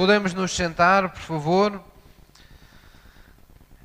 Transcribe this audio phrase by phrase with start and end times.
[0.00, 1.78] Podemos nos sentar, por favor?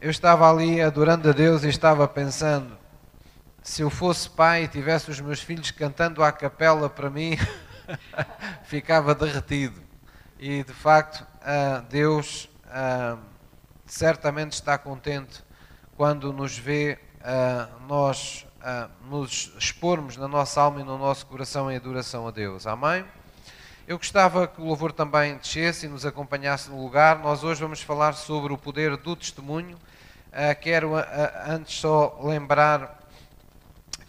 [0.01, 2.77] Eu estava ali adorando a Deus e estava pensando:
[3.61, 7.37] se eu fosse pai e tivesse os meus filhos cantando à capela para mim,
[8.63, 9.83] ficava derretido.
[10.39, 11.27] E de facto,
[11.89, 12.49] Deus
[13.85, 15.43] certamente está contente
[15.97, 16.97] quando nos vê
[17.89, 18.47] nós
[19.09, 22.65] nos expormos na nossa alma e no nosso coração em adoração a Deus.
[22.65, 23.05] Amém?
[23.87, 27.19] Eu gostava que o louvor também descesse e nos acompanhasse no lugar.
[27.19, 29.77] Nós hoje vamos falar sobre o poder do testemunho.
[30.29, 31.03] Uh, quero uh,
[31.45, 32.99] antes só lembrar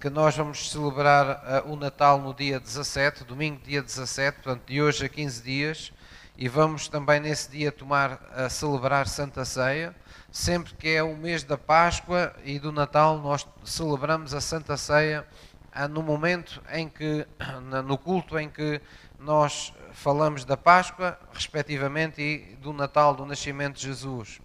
[0.01, 4.81] que nós vamos celebrar uh, o Natal no dia 17, domingo dia 17, portanto de
[4.81, 5.93] hoje a 15 dias,
[6.39, 8.19] e vamos também nesse dia tomar,
[8.49, 9.95] celebrar Santa Ceia.
[10.33, 15.27] Sempre que é o mês da Páscoa e do Natal, nós celebramos a Santa Ceia
[15.91, 17.27] no momento em que,
[17.85, 18.81] no culto em que
[19.19, 24.41] nós falamos da Páscoa, respectivamente, e do Natal, do nascimento de Jesus.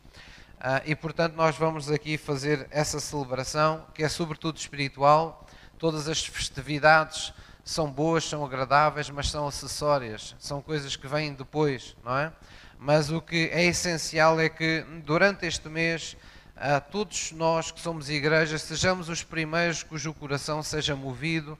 [0.57, 5.45] Uh, e portanto, nós vamos aqui fazer essa celebração, que é sobretudo espiritual.
[5.77, 11.95] Todas as festividades são boas, são agradáveis, mas são acessórias, são coisas que vêm depois,
[12.03, 12.31] não é?
[12.79, 16.15] Mas o que é essencial é que durante este mês,
[16.55, 21.57] uh, todos nós que somos igreja, sejamos os primeiros cujo coração seja movido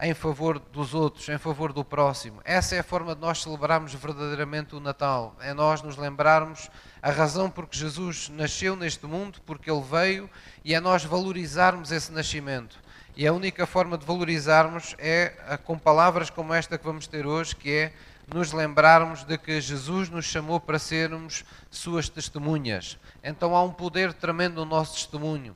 [0.00, 2.40] em favor dos outros, em favor do próximo.
[2.44, 5.36] Essa é a forma de nós celebrarmos verdadeiramente o Natal.
[5.40, 6.68] É nós nos lembrarmos
[7.00, 10.28] a razão por que Jesus nasceu neste mundo, porque ele veio,
[10.64, 12.78] e é nós valorizarmos esse nascimento.
[13.16, 17.54] E a única forma de valorizarmos é com palavras como esta que vamos ter hoje,
[17.54, 17.92] que é
[18.32, 22.98] nos lembrarmos de que Jesus nos chamou para sermos suas testemunhas.
[23.22, 25.54] Então há um poder tremendo no nosso testemunho.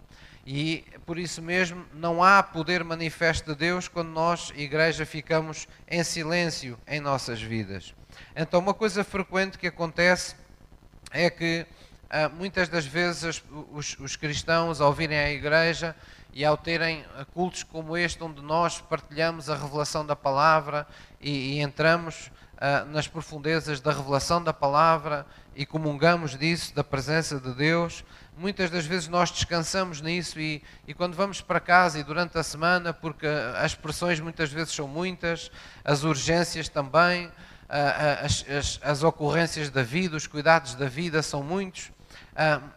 [0.51, 6.03] E por isso mesmo não há poder manifesto de Deus quando nós, igreja, ficamos em
[6.03, 7.95] silêncio em nossas vidas.
[8.35, 10.35] Então, uma coisa frequente que acontece
[11.11, 11.67] é que
[12.09, 13.43] ah, muitas das vezes
[13.75, 15.95] os, os, cristãos, ao virem à igreja
[16.33, 17.05] e ao terem
[17.35, 20.87] cultos como este, onde nós partilhamos a revelação da palavra
[21.21, 27.39] e, e entramos ah, nas profundezas da revelação da palavra e comungamos disso, da presença
[27.39, 28.03] de Deus,
[28.39, 32.43] muitas das vezes nós descansamos nisso e, e, quando vamos para casa e durante a
[32.43, 33.27] semana, porque
[33.57, 35.51] as pressões muitas vezes são muitas,
[35.85, 37.31] as urgências também,
[37.69, 41.91] as, as, as ocorrências da vida, os cuidados da vida são muitos,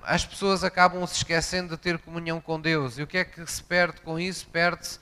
[0.02, 2.98] as pessoas acabam se esquecendo de ter comunhão com Deus.
[2.98, 4.48] E o que é que se perde com isso?
[4.48, 5.00] Perde-se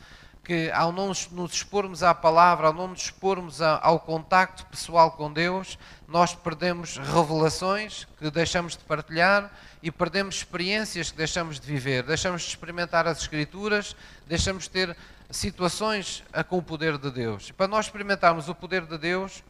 [0.50, 5.32] que ao não nos expormos à palavra, ao não nos expormos ao contacto pessoal com
[5.32, 5.78] Deus,
[6.08, 9.52] nós perdemos revelações que deixamos de partilhar
[9.84, 13.96] e perdemos experiências que deixamos de viver, deixamos de experimentar as Escrituras,
[14.26, 14.98] deixamos de ter
[15.30, 17.52] situações com o poder de Deus.
[17.52, 19.44] Para nós experimentarmos o poder de Deus,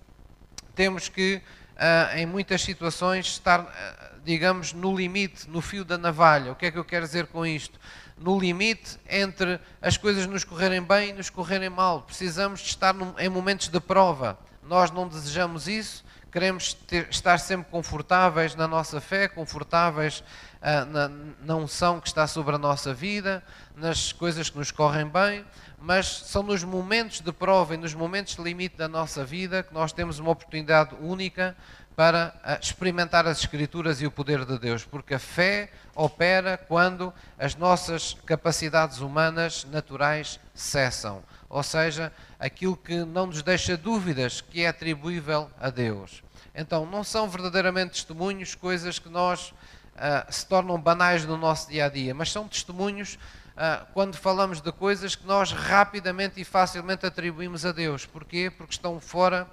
[0.75, 1.41] temos que,
[1.77, 6.51] ah, em muitas situações, estar, ah, digamos, no limite, no fio da navalha.
[6.51, 7.79] O que é que eu quero dizer com isto?
[8.19, 12.01] No limite entre as coisas nos correrem bem e nos correrem mal.
[12.01, 14.37] Precisamos de estar em momentos de prova.
[14.61, 20.23] Nós não desejamos isso, queremos ter, estar sempre confortáveis na nossa fé, confortáveis
[20.61, 21.09] ah, na,
[21.41, 23.41] na unção que está sobre a nossa vida,
[23.75, 25.45] nas coisas que nos correm bem,
[25.81, 29.73] mas são nos momentos de prova e nos momentos de limite da nossa vida que
[29.73, 31.55] nós temos uma oportunidade única
[31.99, 37.13] para ah, experimentar as Escrituras e o poder de Deus, porque a fé opera quando
[37.37, 44.63] as nossas capacidades humanas naturais cessam, ou seja, aquilo que não nos deixa dúvidas que
[44.63, 46.23] é atribuível a Deus.
[46.55, 51.87] Então, não são verdadeiramente testemunhos coisas que nós uh, se tornam banais no nosso dia
[51.87, 53.15] a dia, mas são testemunhos
[53.57, 58.05] uh, quando falamos de coisas que nós rapidamente e facilmente atribuímos a Deus.
[58.05, 58.49] Porquê?
[58.49, 59.45] Porque estão fora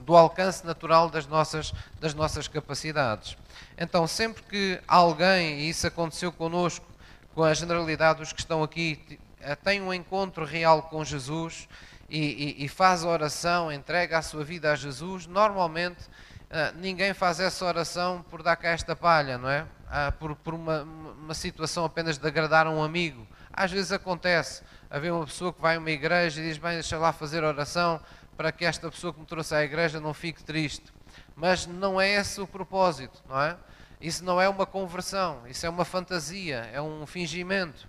[0.00, 3.36] do alcance natural das nossas, das nossas capacidades.
[3.78, 6.86] Então, sempre que alguém, e isso aconteceu connosco,
[7.34, 11.68] com a generalidade dos que estão aqui, eh, tem um encontro real com Jesus
[12.08, 16.04] e, e, e faz oração, entrega a sua vida a Jesus, normalmente
[16.48, 19.66] eh, ninguém faz essa oração por dar cá esta palha, não é?
[19.88, 23.26] Ah, por, por uma, uma situação apenas de agradar a um amigo.
[23.52, 26.98] Às vezes acontece, haver uma pessoa que vai a uma igreja e diz, bem, deixa
[26.98, 28.00] lá fazer oração,
[28.36, 30.92] para que esta pessoa que me trouxe à igreja não fique triste.
[31.34, 33.56] Mas não é esse o propósito, não é?
[34.00, 37.88] Isso não é uma conversão, isso é uma fantasia, é um fingimento.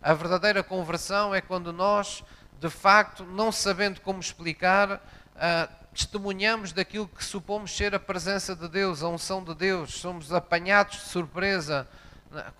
[0.00, 2.22] A verdadeira conversão é quando nós,
[2.60, 8.68] de facto, não sabendo como explicar, uh, testemunhamos daquilo que supomos ser a presença de
[8.68, 11.88] Deus, a unção de Deus, somos apanhados de surpresa,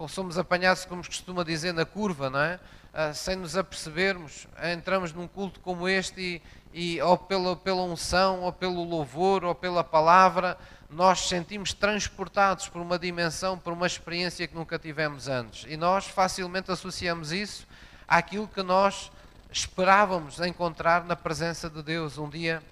[0.09, 2.59] somos apanhados, como se costuma dizer, na curva, não é?
[2.93, 6.43] Uh, sem nos apercebermos, entramos num culto como este e,
[6.73, 10.57] e ou pela, pela unção, ou pelo louvor, ou pela palavra,
[10.91, 15.65] nós sentimos transportados por uma dimensão, por uma experiência que nunca tivemos antes.
[15.69, 17.67] E nós facilmente associamos isso
[18.07, 19.11] àquilo que nós
[19.51, 22.63] esperávamos encontrar na presença de Deus um dia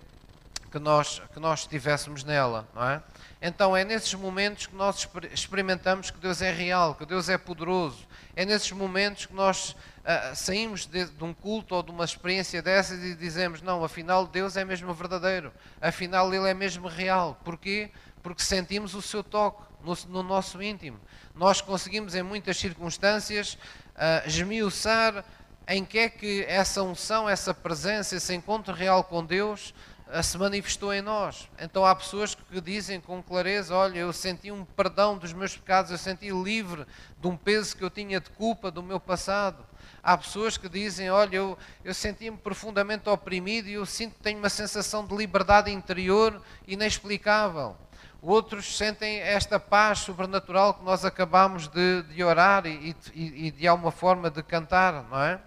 [0.71, 3.03] que nós, que nós estivéssemos nela, não é?
[3.41, 8.07] Então é nesses momentos que nós experimentamos que Deus é real, que Deus é poderoso.
[8.35, 12.61] É nesses momentos que nós uh, saímos de, de, um culto ou de uma experiência
[12.63, 17.39] dessas e dizemos: não, afinal Deus é mesmo verdadeiro, afinal Ele é mesmo real.
[17.45, 17.91] Porquê?
[18.23, 20.99] Porque sentimos o seu toque no, no nosso íntimo.
[21.35, 23.55] Nós conseguimos, em muitas circunstâncias,
[23.95, 25.25] uh, esmiuçar
[25.69, 29.75] em que é que essa unção, essa presença, esse encontro real com Deus
[30.23, 31.49] se manifestou em nós.
[31.59, 35.91] Então há pessoas que dizem com clareza: Olha, eu senti um perdão dos meus pecados,
[35.91, 36.87] eu senti livre
[37.21, 39.65] de um peso que eu tinha de culpa do meu passado.
[40.03, 44.39] Há pessoas que dizem: Olha, eu, eu senti-me profundamente oprimido e eu sinto que tenho
[44.39, 47.77] uma sensação de liberdade interior inexplicável.
[48.23, 53.69] Outros sentem esta paz sobrenatural que nós acabamos de, de orar e, e, e de
[53.69, 55.41] alguma forma de cantar, não é?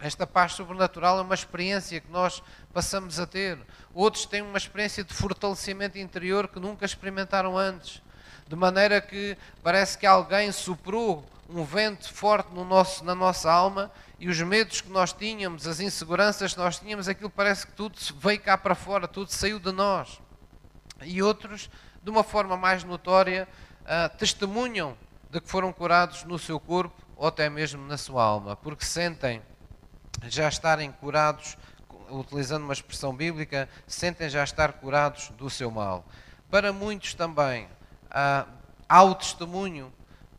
[0.00, 2.42] Esta paz sobrenatural é uma experiência que nós
[2.72, 3.58] passamos a ter.
[3.92, 8.00] Outros têm uma experiência de fortalecimento interior que nunca experimentaram antes.
[8.48, 13.90] De maneira que parece que alguém soprou um vento forte no nosso, na nossa alma
[14.18, 17.98] e os medos que nós tínhamos, as inseguranças que nós tínhamos, aquilo parece que tudo
[18.16, 20.18] veio cá para fora, tudo saiu de nós.
[21.02, 21.68] E outros,
[22.02, 23.46] de uma forma mais notória,
[23.82, 24.96] uh, testemunham
[25.30, 29.42] de que foram curados no seu corpo ou até mesmo na sua alma, porque sentem
[30.28, 31.56] já estarem curados,
[32.10, 36.04] utilizando uma expressão bíblica, sentem já estar curados do seu mal.
[36.50, 37.68] Para muitos também
[38.10, 38.46] ah,
[38.88, 39.92] há o testemunho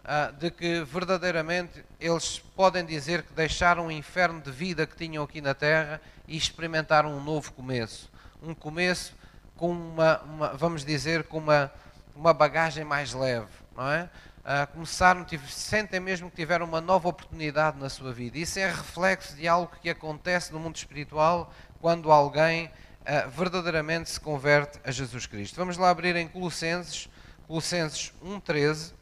[0.04, 5.24] ah, de que verdadeiramente eles podem dizer que deixaram o inferno de vida que tinham
[5.24, 8.12] aqui na terra e experimentaram um novo começo.
[8.42, 9.16] Um começo
[9.56, 11.72] com uma, uma vamos dizer, com uma,
[12.16, 14.10] uma bagagem mais leve, não é?
[14.41, 18.38] Uh, começaram, sentem mesmo que tiveram uma nova oportunidade na sua vida.
[18.38, 24.19] Isso é reflexo de algo que acontece no mundo espiritual quando alguém uh, verdadeiramente se
[24.19, 25.55] converte a Jesus Cristo.
[25.55, 27.09] Vamos lá abrir em Colossenses,
[27.47, 28.93] Colossenses 1,13.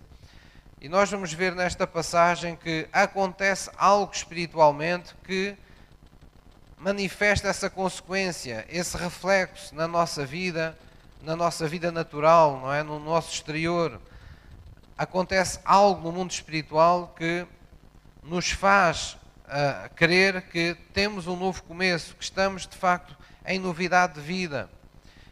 [0.81, 5.57] E nós vamos ver nesta passagem que acontece algo espiritualmente que
[6.77, 10.77] manifesta essa consequência, esse reflexo na nossa vida,
[11.21, 12.81] na nossa vida natural, não é?
[12.81, 13.99] no nosso exterior
[14.99, 17.47] acontece algo no mundo espiritual que
[18.21, 19.13] nos faz
[19.45, 24.69] uh, crer que temos um novo começo, que estamos de facto em novidade de vida.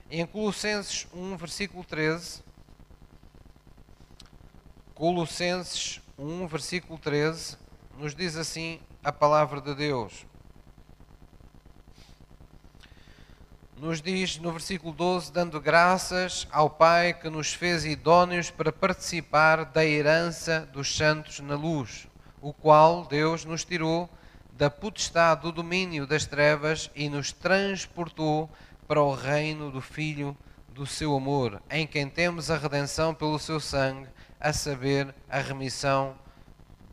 [0.10, 2.42] Em Colossenses 1, versículo 13,
[4.96, 7.58] Colossenses 1, versículo 13,
[7.98, 10.25] nos diz assim a palavra de Deus.
[13.79, 19.65] Nos diz no versículo 12: dando graças ao Pai que nos fez idóneos para participar
[19.65, 22.07] da herança dos santos na luz,
[22.41, 24.09] o qual Deus nos tirou
[24.53, 28.50] da potestade do domínio das trevas e nos transportou
[28.88, 30.35] para o reino do Filho
[30.69, 34.07] do seu amor, em quem temos a redenção pelo seu sangue,
[34.39, 36.15] a saber, a remissão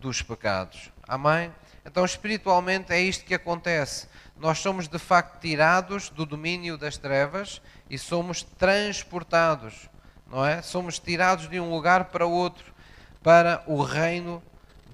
[0.01, 0.91] dos pecados.
[1.09, 1.51] Amém?
[1.85, 7.63] Então, espiritualmente, é isto que acontece nós somos de facto tirados do domínio das trevas
[7.89, 9.89] e somos transportados,
[10.27, 10.61] não é?
[10.61, 12.75] Somos tirados de um lugar para outro,
[13.23, 14.43] para o reino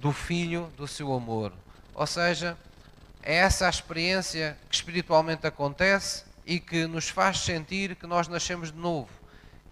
[0.01, 1.53] do Filho do seu amor.
[1.95, 2.57] Ou seja,
[3.23, 8.71] é essa a experiência que espiritualmente acontece e que nos faz sentir que nós nascemos
[8.73, 9.11] de novo,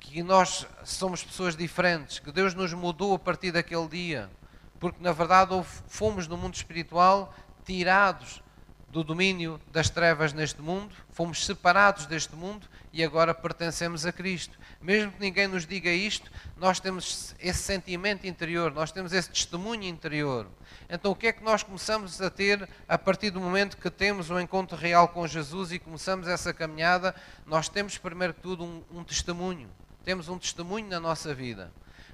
[0.00, 4.30] que nós somos pessoas diferentes, que Deus nos mudou a partir daquele dia,
[4.78, 5.52] porque na verdade
[5.88, 7.34] fomos no mundo espiritual
[7.64, 8.42] tirados
[8.90, 14.58] do domínio das trevas neste mundo, fomos separados deste mundo e agora pertencemos a Cristo.
[14.80, 19.84] Mesmo que ninguém nos diga isto, nós temos esse sentimento interior, nós temos esse testemunho
[19.84, 20.46] interior.
[20.88, 24.30] Então, o que é que nós começamos a ter a partir do momento que temos
[24.30, 27.14] um encontro real com Jesus e começamos essa caminhada?
[27.46, 29.68] Nós temos, primeiro que tudo, um, um testemunho.
[30.02, 31.70] Temos um testemunho na nossa vida.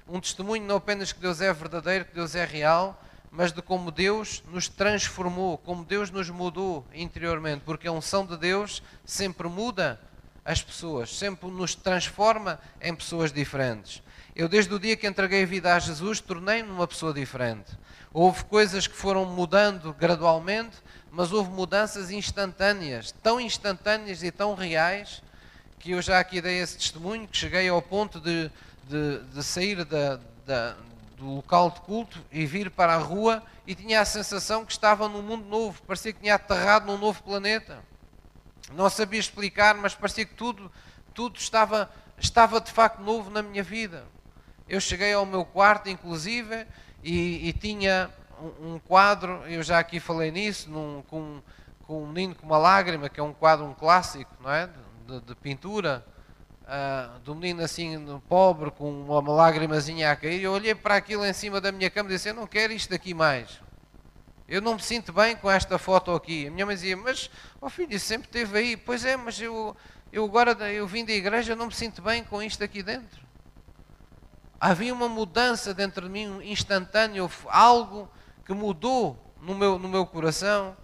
[0.07, 3.01] Um testemunho não apenas que Deus é verdadeiro, que Deus é real,
[3.31, 8.37] mas de como Deus nos transformou, como Deus nos mudou interiormente, porque a unção de
[8.37, 9.99] Deus sempre muda
[10.43, 14.01] as pessoas, sempre nos transforma em pessoas diferentes.
[14.35, 17.71] Eu, desde o dia que entreguei a vida a Jesus, tornei-me uma pessoa diferente.
[18.13, 20.77] Houve coisas que foram mudando gradualmente,
[21.09, 25.23] mas houve mudanças instantâneas, tão instantâneas e tão reais,
[25.79, 28.51] que eu já aqui dei esse testemunho, que cheguei ao ponto de,
[28.89, 30.75] de, de sair da, da,
[31.15, 35.07] do local de culto e vir para a rua e tinha a sensação que estava
[35.07, 37.83] num mundo novo, parecia que tinha aterrado num novo planeta.
[38.73, 40.71] Não sabia explicar, mas parecia que tudo,
[41.13, 44.05] tudo estava estava de facto novo na minha vida.
[44.67, 46.65] Eu cheguei ao meu quarto, inclusive,
[47.03, 48.09] e, e tinha
[48.41, 51.41] um, um, quadro, eu já aqui falei nisso, num, com,
[51.83, 54.69] com um menino com uma lágrima, que é um quadro, um clássico, não é?
[55.05, 56.05] De, de pintura,
[56.65, 60.43] uh, do menino assim, pobre, com uma lágrimazinha a cair.
[60.43, 62.93] Eu olhei para aquilo em cima da minha cama e disse: Eu não quero isto
[62.93, 63.61] aqui mais.
[64.47, 66.47] Eu não me sinto bem com esta foto aqui.
[66.47, 67.29] A minha mãe dizia: Mas,
[67.61, 68.77] oh filho, isso sempre esteve aí.
[68.77, 69.75] Pois é, mas eu,
[70.11, 73.23] eu agora eu vim da igreja, não me sinto bem com isto aqui dentro.
[74.59, 78.09] Havia uma mudança dentro de mim, instantâneo, algo
[78.45, 80.75] que mudou no meu, no meu coração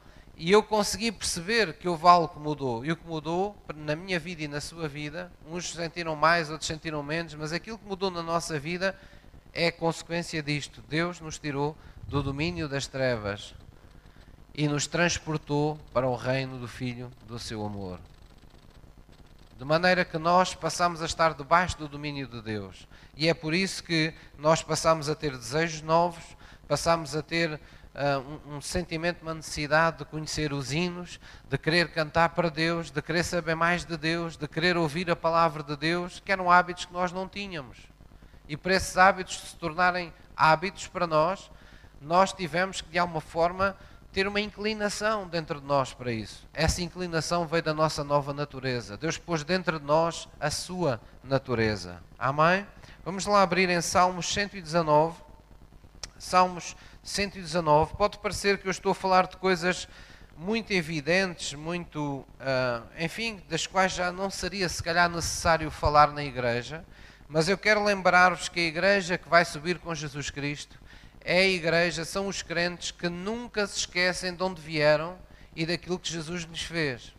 [0.44, 2.84] e eu consegui perceber que houve algo que mudou.
[2.84, 6.66] E o que mudou na minha vida e na sua vida, uns sentiram mais, outros
[6.66, 9.00] sentiram menos, mas aquilo que mudou na nossa vida
[9.54, 10.84] é consequência disto.
[10.90, 13.54] Deus nos tirou do domínio das trevas
[14.56, 18.00] e nos transportou para o reino do Filho do seu amor.
[19.60, 22.88] De maneira que nós passamos a estar debaixo do domínio de Deus.
[23.16, 26.24] E é por isso que nós passamos a ter desejos novos,
[26.68, 27.62] passamos a ter
[27.96, 31.20] um, um, sentimento, uma necessidade de conhecer os hinos,
[31.50, 35.16] de querer cantar para Deus, de querer saber mais de Deus, de querer ouvir a
[35.16, 37.78] palavra de Deus, que eram hábitos que nós não tínhamos.
[38.48, 41.52] E para esses hábitos se tornarem hábitos para nós,
[42.02, 43.76] nós tivemos que, de alguma forma,
[44.12, 46.48] ter uma inclinação dentro de nós para isso.
[46.54, 48.98] Essa inclinação veio da nossa nova natureza.
[48.98, 52.02] Deus pôs dentro de nós a sua natureza.
[52.18, 52.66] Amém?
[53.06, 55.18] Vamos lá abrir em Salmos 119.
[56.18, 56.91] Salmos 119.
[57.98, 59.88] Pode parecer que eu estou a falar de coisas
[60.38, 66.24] muito evidentes, muito, uh, enfim, das quais já não seria se calhar necessário falar na
[66.24, 66.86] igreja,
[67.28, 70.80] mas eu quero lembrar-vos que a igreja que vai subir com Jesus Cristo
[71.24, 75.18] é a igreja, são os crentes que nunca se esquecem de onde vieram
[75.56, 77.14] e daquilo que Jesus lhes fez.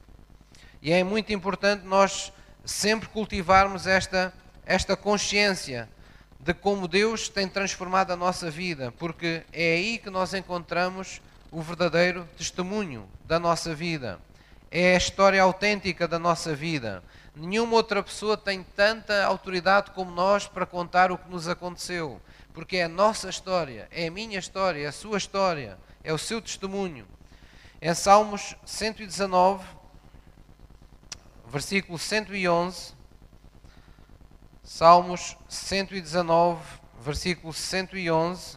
[0.80, 2.32] E é muito importante nós
[2.64, 4.32] sempre cultivarmos esta,
[4.64, 5.88] esta consciência
[6.42, 11.62] de como Deus tem transformado a nossa vida, porque é aí que nós encontramos o
[11.62, 14.18] verdadeiro testemunho da nossa vida.
[14.70, 17.02] É a história autêntica da nossa vida.
[17.34, 22.20] Nenhuma outra pessoa tem tanta autoridade como nós para contar o que nos aconteceu
[22.52, 26.18] porque é a nossa história, é a minha história, é a sua história, é o
[26.18, 27.06] seu testemunho.
[27.80, 29.64] Em Salmos 119,
[31.46, 32.92] versículo 111,
[34.74, 36.62] Salmos 119,
[36.98, 38.56] versículo 111,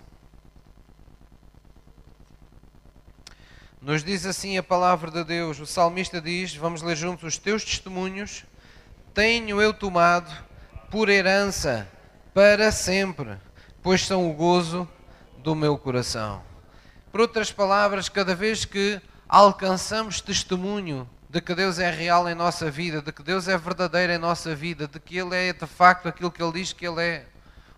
[3.81, 5.59] nos diz assim a palavra de Deus.
[5.59, 8.45] O salmista diz: Vamos ler juntos: Os teus testemunhos
[9.13, 10.33] tenho eu tomado
[10.89, 11.85] por herança
[12.33, 13.37] para sempre
[13.83, 14.87] pois são o gozo
[15.39, 16.41] do meu coração.
[17.11, 22.71] Por outras palavras, cada vez que alcançamos testemunho de que Deus é real em nossa
[22.71, 26.07] vida, de que Deus é verdadeiro em nossa vida, de que Ele é de facto
[26.07, 27.25] aquilo que Ele diz que Ele é,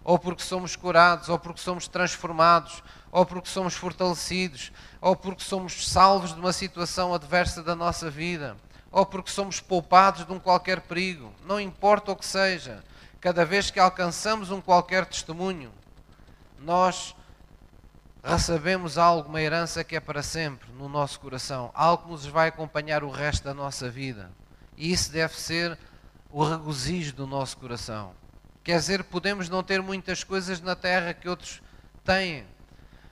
[0.03, 4.71] ou porque somos curados, ou porque somos transformados, ou porque somos fortalecidos,
[5.01, 8.55] ou porque somos salvos de uma situação adversa da nossa vida,
[8.91, 12.83] ou porque somos poupados de um qualquer perigo, não importa o que seja,
[13.19, 15.71] cada vez que alcançamos um qualquer testemunho,
[16.59, 17.15] nós
[18.23, 22.49] recebemos algo, uma herança que é para sempre no nosso coração, algo que nos vai
[22.49, 24.31] acompanhar o resto da nossa vida.
[24.75, 25.77] E isso deve ser
[26.29, 28.13] o regozijo do nosso coração.
[28.63, 31.61] Quer dizer, podemos não ter muitas coisas na terra que outros
[32.03, 32.45] têm,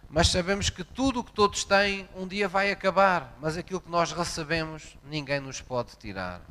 [0.09, 3.89] mas sabemos que tudo o que todos têm um dia vai acabar, mas aquilo que
[3.89, 6.41] nós recebemos ninguém nos pode tirar.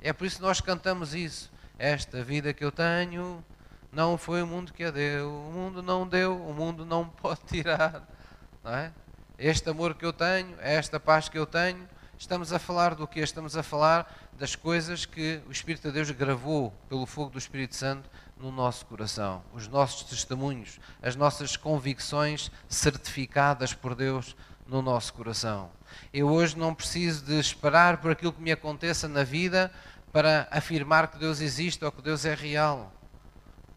[0.00, 1.50] É por isso que nós cantamos isso.
[1.78, 3.44] Esta vida que eu tenho
[3.92, 7.40] não foi o mundo que a deu, o mundo não deu, o mundo não pode
[7.46, 8.02] tirar.
[8.64, 8.90] Não é?
[9.38, 11.86] Este amor que eu tenho, esta paz que eu tenho,
[12.18, 13.20] estamos a falar do que?
[13.20, 17.76] Estamos a falar das coisas que o Espírito de Deus gravou pelo fogo do Espírito
[17.76, 18.08] Santo
[18.38, 24.34] no nosso coração, os nossos testemunhos, as nossas convicções certificadas por Deus
[24.66, 25.70] no nosso coração.
[26.12, 29.70] Eu hoje não preciso de esperar por aquilo que me aconteça na vida
[30.10, 32.92] para afirmar que Deus existe ou que Deus é real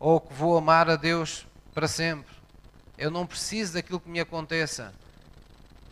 [0.05, 2.31] ou que vou amar a Deus para sempre.
[2.95, 4.93] Eu não preciso daquilo que me aconteça.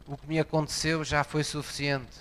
[0.05, 2.19] O que me aconteceu já foi suficiente.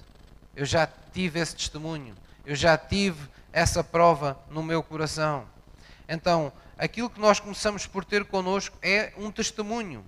[0.57, 2.15] Eu já tive esse testemunho.
[2.47, 5.45] Eu já tive essa prova no meu coração.
[6.09, 10.03] Então, aquilo que nós começamos por ter connosco é um testemunho.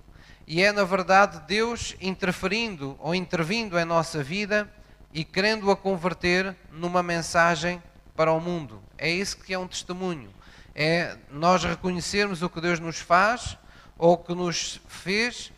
[0.47, 4.73] E é, na verdade, Deus interferindo ou intervindo em nossa vida
[5.13, 7.83] e querendo-a converter numa mensagem
[8.17, 8.83] para o mundo.
[8.97, 10.33] É isso que é um testemunho
[10.75, 13.57] é nós reconhecermos o que Deus nos faz,
[13.97, 15.53] ou que nos fez,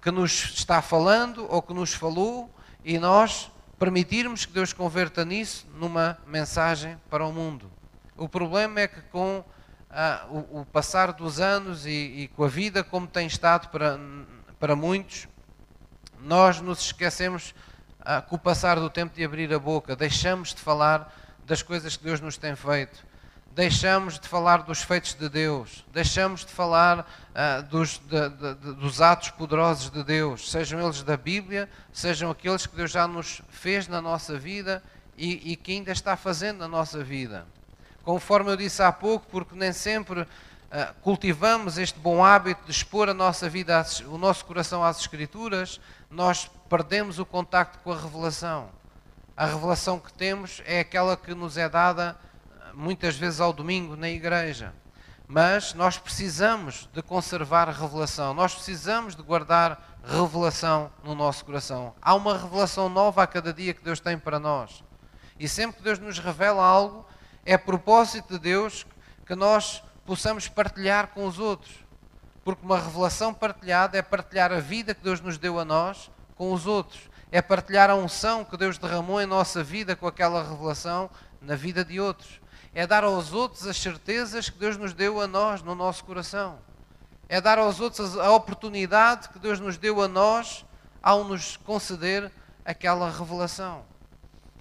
[0.00, 2.50] que nos está falando, ou que nos falou,
[2.84, 7.70] e nós permitirmos que Deus converta nisso numa mensagem para o mundo.
[8.16, 9.44] O problema é que com
[9.90, 13.98] ah, o, o, passar dos anos e, e, com a vida como tem estado para,
[14.58, 15.28] para muitos,
[16.20, 17.54] nós nos esquecemos
[18.00, 21.12] ah, com o passar do tempo de abrir a boca, deixamos de falar
[21.44, 23.04] das coisas que Deus nos tem feito,
[23.54, 28.74] deixamos de falar dos feitos de Deus, deixamos de falar ah, dos, de, de, de,
[28.74, 33.42] dos atos poderosos de Deus, sejam eles da Bíblia, sejam aqueles que Deus já nos
[33.50, 34.82] fez na nossa vida
[35.18, 37.46] e, e que ainda está fazendo na nossa vida.
[38.02, 40.26] Conforme eu disse há pouco, porque nem sempre uh,
[41.02, 45.78] cultivamos este bom hábito de expor a nossa vida, o nosso coração às Escrituras,
[46.10, 48.70] nós perdemos o contacto com a revelação.
[49.36, 52.16] A revelação que temos é aquela que nos é dada
[52.74, 54.74] muitas vezes ao domingo na igreja.
[55.26, 61.94] Mas nós precisamos de conservar revelação, nós precisamos de guardar revelação no nosso coração.
[62.02, 64.84] Há uma revelação nova a cada dia que Deus tem para nós.
[65.38, 67.06] E sempre que Deus nos revela algo,
[67.44, 68.86] é propósito de Deus
[69.24, 71.74] que nós possamos partilhar com os outros.
[72.44, 76.52] Porque uma revelação partilhada é partilhar a vida que Deus nos deu a nós com
[76.52, 77.08] os outros.
[77.30, 81.08] É partilhar a unção que Deus derramou em nossa vida com aquela revelação
[81.40, 82.41] na vida de outros.
[82.74, 86.58] É dar aos outros as certezas que Deus nos deu a nós no nosso coração.
[87.28, 90.64] É dar aos outros a oportunidade que Deus nos deu a nós
[91.02, 92.30] ao nos conceder
[92.64, 93.84] aquela revelação.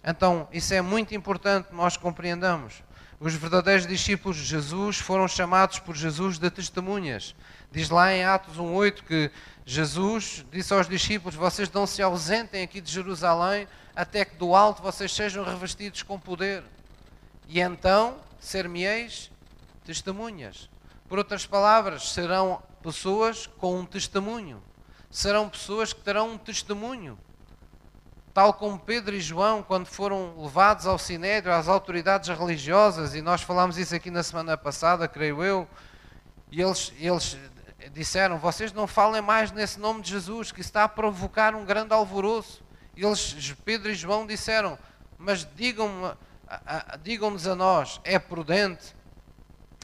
[0.03, 2.83] Então, isso é muito importante nós compreendamos.
[3.19, 7.35] Os verdadeiros discípulos de Jesus foram chamados por Jesus de testemunhas.
[7.71, 9.31] Diz lá em Atos 1,8 que
[9.63, 14.81] Jesus disse aos discípulos: Vocês não se ausentem aqui de Jerusalém até que do alto
[14.81, 16.63] vocês sejam revestidos com poder.
[17.51, 19.29] E então ser-me-eis
[19.83, 20.69] testemunhas.
[21.09, 24.63] Por outras palavras, serão pessoas com um testemunho.
[25.09, 27.19] Serão pessoas que terão um testemunho
[28.33, 33.41] tal como Pedro e João, quando foram levados ao Sinédrio, às autoridades religiosas, e nós
[33.41, 35.67] falámos isso aqui na semana passada, creio eu,
[36.49, 37.37] e eles, eles
[37.91, 41.93] disseram: Vocês não falem mais nesse nome de Jesus, que está a provocar um grande
[41.93, 42.63] alvoroço.
[42.95, 44.77] Eles, Pedro e João, disseram:
[45.17, 45.43] Mas
[47.01, 48.95] digam-nos a, nós, é prudente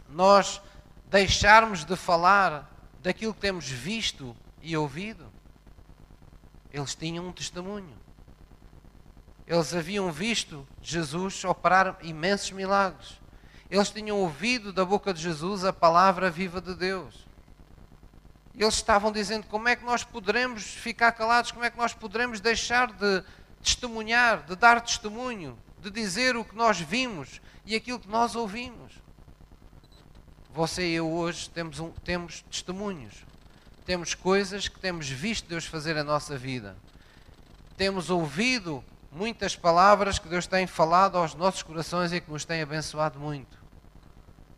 [0.10, 0.62] nós
[1.06, 5.32] deixarmos de falar daquilo que temos visto e ouvido?
[6.72, 7.98] Eles tinham um testemunho.
[9.46, 13.20] Eles haviam visto Jesus operar imensos milagres.
[13.70, 17.26] Eles tinham ouvido da boca de Jesus a palavra viva de Deus.
[18.54, 21.52] Eles estavam dizendo: como é que nós poderemos ficar calados?
[21.52, 23.24] Como é que nós poderemos deixar de
[23.62, 25.58] testemunhar, de dar testemunho,
[25.90, 28.94] de dizer o que nós vimos e aquilo que nós ouvimos?
[30.54, 33.26] Você e eu hoje temos, um, temos testemunhos,
[33.86, 36.76] temos coisas que temos visto Deus fazer na nossa vida,
[37.76, 42.62] temos ouvido muitas palavras que Deus tem falado aos nossos corações e que nos tem
[42.62, 43.58] abençoado muito.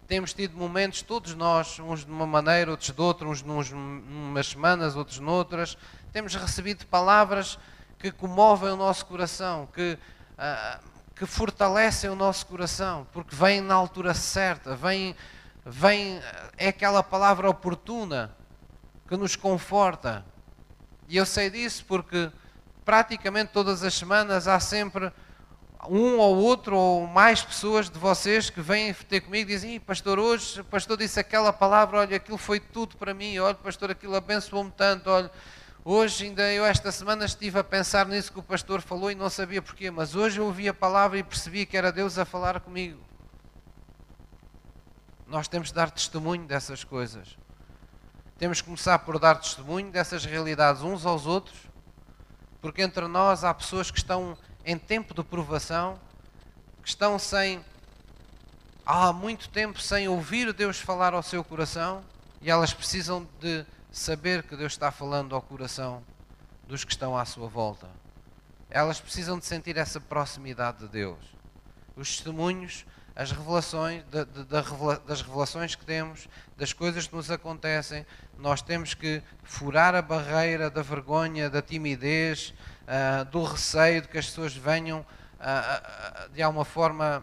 [0.08, 4.48] Temos tido momentos, todos nós, uns de uma maneira, outros de outra, uns numas umas
[4.48, 5.78] semanas, outros noutras,
[6.12, 7.60] temos recebido palavras
[8.00, 9.98] que comovem o nosso coração, que,
[10.38, 10.89] uh,
[11.20, 15.14] que fortalecem o nosso coração, porque vêm na altura certa, vêm,
[15.66, 16.18] vêm,
[16.58, 18.34] é aquela palavra oportuna
[19.06, 20.24] que nos conforta.
[21.10, 22.32] E eu sei disso porque
[22.86, 25.12] praticamente todas as semanas há sempre
[25.90, 30.20] um ou outro ou mais pessoas de vocês que vêm ter comigo e dizem, pastor,
[30.20, 34.72] hoje pastor disse aquela palavra, olha, aquilo foi tudo para mim, olha, pastor, aquilo abençoou-me
[34.72, 35.30] tanto, olha,
[35.84, 39.30] hoje ainda eu esta semana estive a pensar nisso que o pastor falou e não
[39.30, 42.60] sabia porquê, mas hoje eu ouvi a palavra e percebi que era Deus a falar
[42.60, 43.00] comigo.
[45.28, 47.38] Nós temos de dar testemunho dessas coisas.
[48.38, 51.70] Temos que começar por dar testemunho dessas realidades uns aos outros
[52.62, 56.00] porque entre nós há pessoas que estão em tempo de provação,
[56.84, 57.64] que estão sem
[58.86, 62.04] há muito tempo sem ouvir Deus falar ao seu coração
[62.42, 66.04] e elas precisam de saber que Deus está falando ao coração
[66.68, 67.90] dos que estão à sua volta.
[68.70, 71.20] Elas precisam de sentir essa proximidade de Deus.
[71.96, 72.86] Os testemunhos
[73.20, 74.62] as revelações, da, da,
[75.06, 78.06] das revelações que temos, das coisas que nos acontecem,
[78.38, 84.18] nós temos que furar a barreira da vergonha, da timidez, uh, do receio de que
[84.18, 87.22] as pessoas venham uh, de alguma forma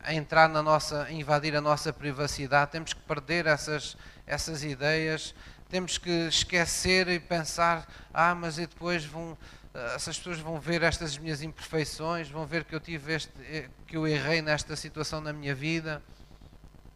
[0.00, 2.72] a entrar na nossa, a invadir a nossa privacidade.
[2.72, 5.32] Temos que perder essas, essas ideias,
[5.68, 9.36] temos que esquecer e pensar, ah, mas e depois vão
[9.76, 13.68] ah, essas pessoas vão ver estas minhas imperfeições, vão ver que eu tive este, eh,
[13.86, 16.02] que eu errei nesta situação na minha vida.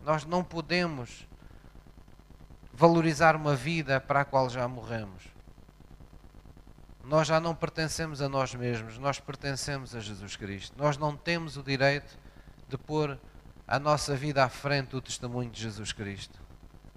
[0.02, 1.28] Nós não podemos
[2.72, 5.24] valorizar uma vida para a qual já morremos.
[7.04, 10.74] Nós já não pertencemos a nós mesmos, nós pertencemos a Jesus Cristo.
[10.78, 12.18] Nós não temos o direito
[12.66, 13.18] de pôr
[13.68, 16.40] a nossa vida à frente do testemunho de Jesus Cristo.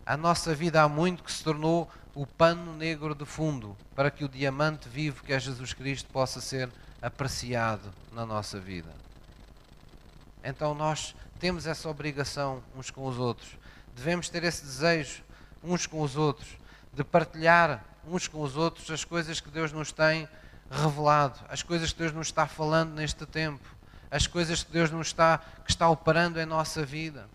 [0.05, 4.25] A nossa vida há muito que se tornou o pano negro de fundo para que
[4.25, 6.69] o diamante vivo que é Jesus Cristo possa ser
[7.01, 8.89] apreciado na nossa vida.
[10.43, 13.49] Então nós temos essa obrigação uns com os outros.
[13.95, 15.23] Devemos ter esse desejo
[15.63, 16.49] uns com os outros
[16.93, 20.27] de partilhar uns com os outros as coisas que Deus nos tem
[20.69, 23.65] revelado, as coisas que Deus nos está falando neste tempo,
[24.11, 27.27] as coisas que Deus nos está que está operando em nossa vida.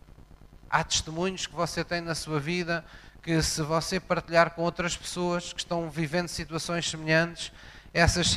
[0.70, 2.84] Há testemunhos que você tem na sua vida
[3.22, 7.52] que, se você partilhar com outras pessoas que estão vivendo situações semelhantes,
[7.92, 8.34] essas,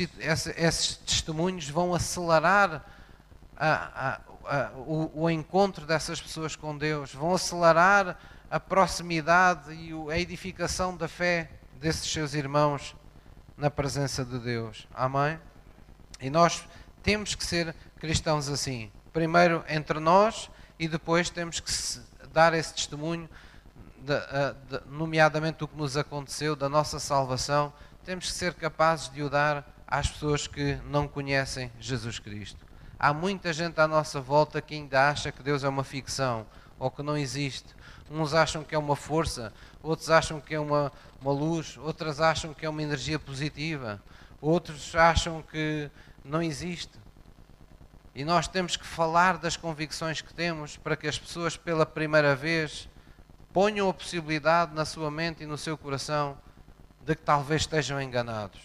[0.57, 2.85] esses testemunhos vão acelerar
[3.55, 8.17] a, a, a, o, o encontro dessas pessoas com Deus, vão acelerar
[8.49, 12.95] a proximidade e a edificação da fé desses seus irmãos
[13.57, 14.87] na presença de Deus.
[14.93, 15.39] Amém?
[16.19, 16.63] E nós
[17.03, 18.91] temos que ser cristãos assim.
[19.13, 21.71] Primeiro entre nós e depois temos que
[22.33, 23.29] dar esse testemunho,
[23.99, 24.13] de,
[24.69, 27.71] de, nomeadamente do que nos aconteceu, da nossa salvação,
[28.03, 32.65] temos que ser capazes de o dar às pessoas que não conhecem Jesus Cristo.
[32.97, 36.45] Há muita gente à nossa volta que ainda acha que Deus é uma ficção
[36.79, 37.75] ou que não existe.
[38.09, 40.91] Uns acham que é uma força, outros acham que é uma,
[41.21, 44.01] uma luz, outras acham que é uma energia positiva,
[44.41, 45.89] outros acham que
[46.23, 46.91] não existe.
[48.13, 52.35] E nós temos que falar das convicções que temos para que as pessoas, pela primeira
[52.35, 52.89] vez,
[53.53, 56.37] ponham a possibilidade na sua mente e no seu coração
[57.05, 58.61] de que talvez estejam enganados,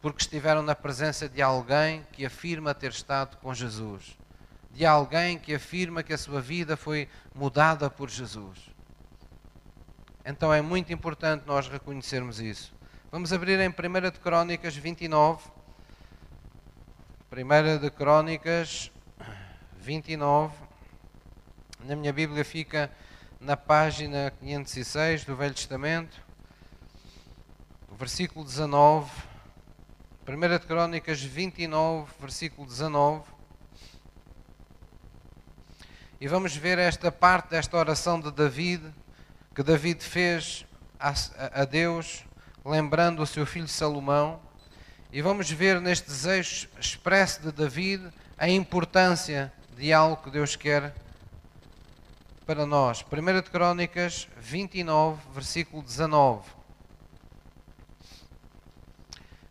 [0.00, 4.16] porque estiveram na presença de alguém que afirma ter estado com Jesus,
[4.70, 8.70] de alguém que afirma que a sua vida foi mudada por Jesus.
[10.24, 12.72] Então é muito importante nós reconhecermos isso.
[13.10, 15.61] Vamos abrir em 1 de Crónicas 29.
[17.34, 18.92] 1 de Crónicas
[19.80, 20.54] 29.
[21.80, 22.92] Na minha Bíblia fica
[23.40, 26.20] na página 506 do Velho Testamento,
[27.98, 29.10] versículo 19.
[30.28, 33.24] 1 de Crónicas 29, versículo 19.
[36.20, 38.82] E vamos ver esta parte desta oração de David,
[39.54, 40.66] que David fez
[41.00, 41.14] a,
[41.62, 42.26] a Deus,
[42.62, 44.51] lembrando o seu filho Salomão
[45.12, 50.94] e vamos ver neste desejo expresso de David a importância de algo que Deus quer
[52.46, 53.04] para nós.
[53.04, 56.48] 1 de Crónicas 29, versículo 19.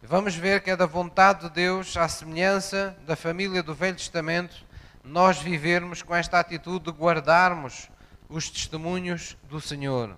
[0.01, 4.65] Vamos ver que é da vontade de Deus, à semelhança da família do Velho Testamento,
[5.03, 7.87] nós vivermos com esta atitude de guardarmos
[8.27, 10.17] os testemunhos do Senhor.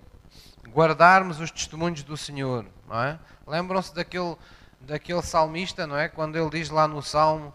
[0.68, 2.64] Guardarmos os testemunhos do Senhor.
[2.90, 3.18] É?
[3.46, 4.36] Lembram-se daquele
[4.84, 6.08] daquele salmista, não é?
[6.08, 7.52] Quando ele diz lá no salmo: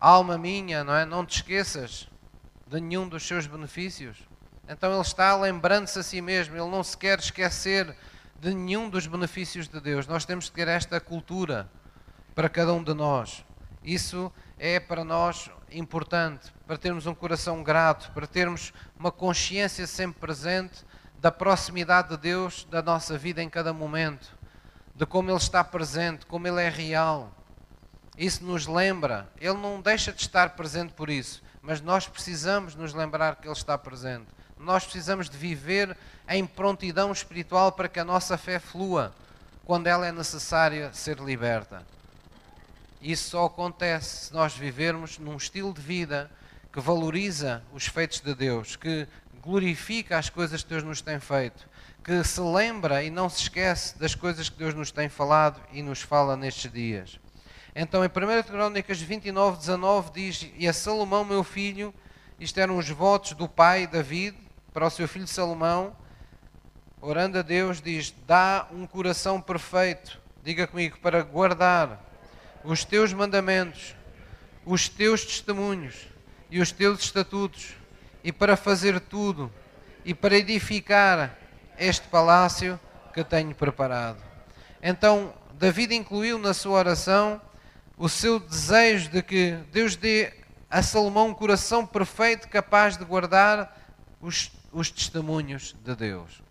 [0.00, 1.04] Alma minha, não é?
[1.04, 2.08] Não te esqueças
[2.66, 4.18] de nenhum dos seus benefícios.
[4.68, 7.96] Então ele está lembrando-se a si mesmo, ele não se quer esquecer
[8.38, 10.06] de nenhum dos benefícios de Deus.
[10.06, 11.70] Nós temos que ter esta cultura
[12.34, 13.44] para cada um de nós.
[13.82, 20.20] Isso é para nós importante, para termos um coração grato, para termos uma consciência sempre
[20.20, 20.84] presente
[21.18, 24.37] da proximidade de Deus da nossa vida em cada momento
[24.98, 27.32] de como Ele está presente, como Ele é real.
[28.16, 32.92] Isso nos lembra, Ele não deixa de estar presente por isso, mas nós precisamos nos
[32.92, 34.26] lembrar que Ele está presente.
[34.58, 35.96] Nós precisamos de viver
[36.28, 39.14] em prontidão espiritual para que a nossa fé flua
[39.64, 41.86] quando ela é necessária ser liberta.
[43.00, 46.28] Isso só acontece se nós vivermos num estilo de vida
[46.72, 49.06] que valoriza os feitos de Deus, que
[49.40, 51.68] glorifica as coisas que Deus nos tem feito,
[52.08, 55.82] que se lembra e não se esquece das coisas que Deus nos tem falado e
[55.82, 57.20] nos fala nestes dias.
[57.76, 58.10] Então, em 1
[58.44, 61.92] Crónicas 29, 19, diz: E a Salomão, meu filho,
[62.40, 64.34] isto eram os votos do pai David
[64.72, 65.94] para o seu filho Salomão,
[66.98, 72.02] orando a Deus, diz: Dá um coração perfeito, diga comigo, para guardar
[72.64, 73.94] os teus mandamentos,
[74.64, 76.06] os teus testemunhos
[76.50, 77.74] e os teus estatutos,
[78.24, 79.52] e para fazer tudo,
[80.06, 81.36] e para edificar
[81.78, 82.78] este palácio
[83.14, 84.18] que tenho preparado.
[84.82, 87.40] Então, David incluiu na sua oração
[87.96, 90.32] o seu desejo de que Deus dê
[90.70, 93.76] a Salomão um coração perfeito, capaz de guardar
[94.20, 96.42] os, os testemunhos de Deus.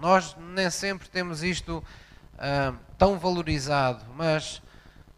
[0.00, 4.62] Nós nem sempre temos isto uh, tão valorizado, mas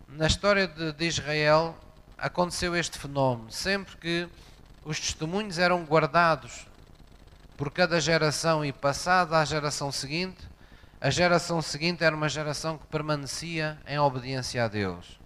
[0.09, 1.75] na história de, de Israel
[2.19, 3.51] aconteceu este fenómeno.
[3.51, 4.29] Sempre que
[4.85, 6.67] os testemunhos eram guardados
[7.57, 10.49] por cada geração e passada a geração seguinte,
[11.01, 15.21] a geração seguinte era uma geração que permanecia em obediência a Deus.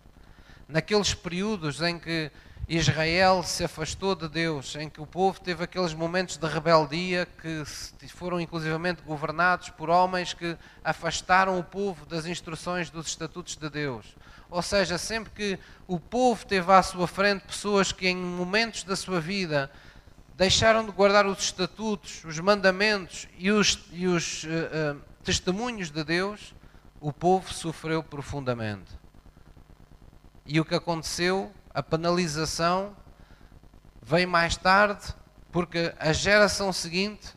[0.68, 2.30] Naqueles períodos em que
[2.68, 7.64] Israel se afastou de Deus, em que o povo teve aqueles momentos de rebeldia que
[8.08, 14.14] foram inclusivamente governados por homens que afastaram o povo das instruções dos estatutos de Deus.
[14.50, 18.96] Ou seja, sempre que o povo teve à sua frente pessoas que em momentos da
[18.96, 19.70] sua vida
[20.38, 26.04] deixaram de guardar os estatutos, os mandamentos e os, e os uh, uh, testemunhos de
[26.04, 26.54] Deus,
[27.00, 28.96] o povo sofreu profundamente.
[30.46, 32.96] E o que aconteceu a penalização
[34.00, 35.12] vem mais tarde,
[35.50, 37.34] porque a geração seguinte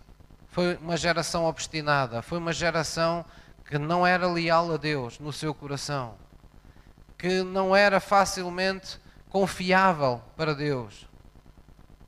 [0.50, 3.26] foi uma geração obstinada, foi uma geração
[3.66, 6.20] que não era leal a Deus no seu coração,
[7.18, 11.10] que não era facilmente confiável para Deus,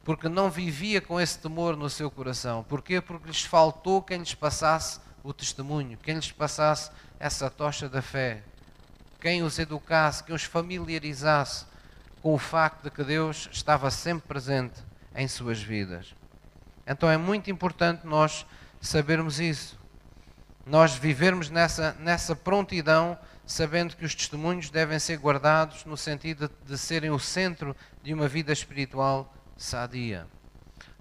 [0.03, 2.63] porque não vivia com esse temor no seu coração.
[2.63, 2.99] Porquê?
[2.99, 8.43] Porque lhes faltou quem lhes passasse o testemunho, quem lhes passasse essa tocha da fé,
[9.21, 11.65] quem os educasse, quem os familiarizasse
[12.21, 14.81] com o facto de que Deus estava sempre presente
[15.15, 16.13] em suas vidas.
[16.85, 18.45] Então é muito importante nós
[18.81, 19.79] sabermos isso.
[20.65, 26.71] Nós vivermos nessa, nessa prontidão, sabendo que os testemunhos devem ser guardados no sentido de,
[26.71, 30.27] de serem o centro de uma vida espiritual sadia.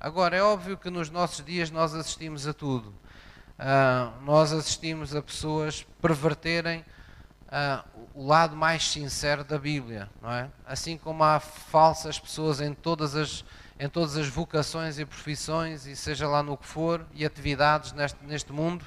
[0.00, 2.88] Agora, é óbvio que nos nossos dias nós assistimos a tudo.
[3.58, 7.84] Uh, nós assistimos a pessoas perverterem uh,
[8.14, 10.50] o lado mais sincero da Bíblia, não é?
[10.66, 13.44] Assim como há falsas pessoas em todas as
[13.78, 18.24] em todas as vocações e profissões e seja lá no que for e atividades neste,
[18.24, 18.84] neste mundo,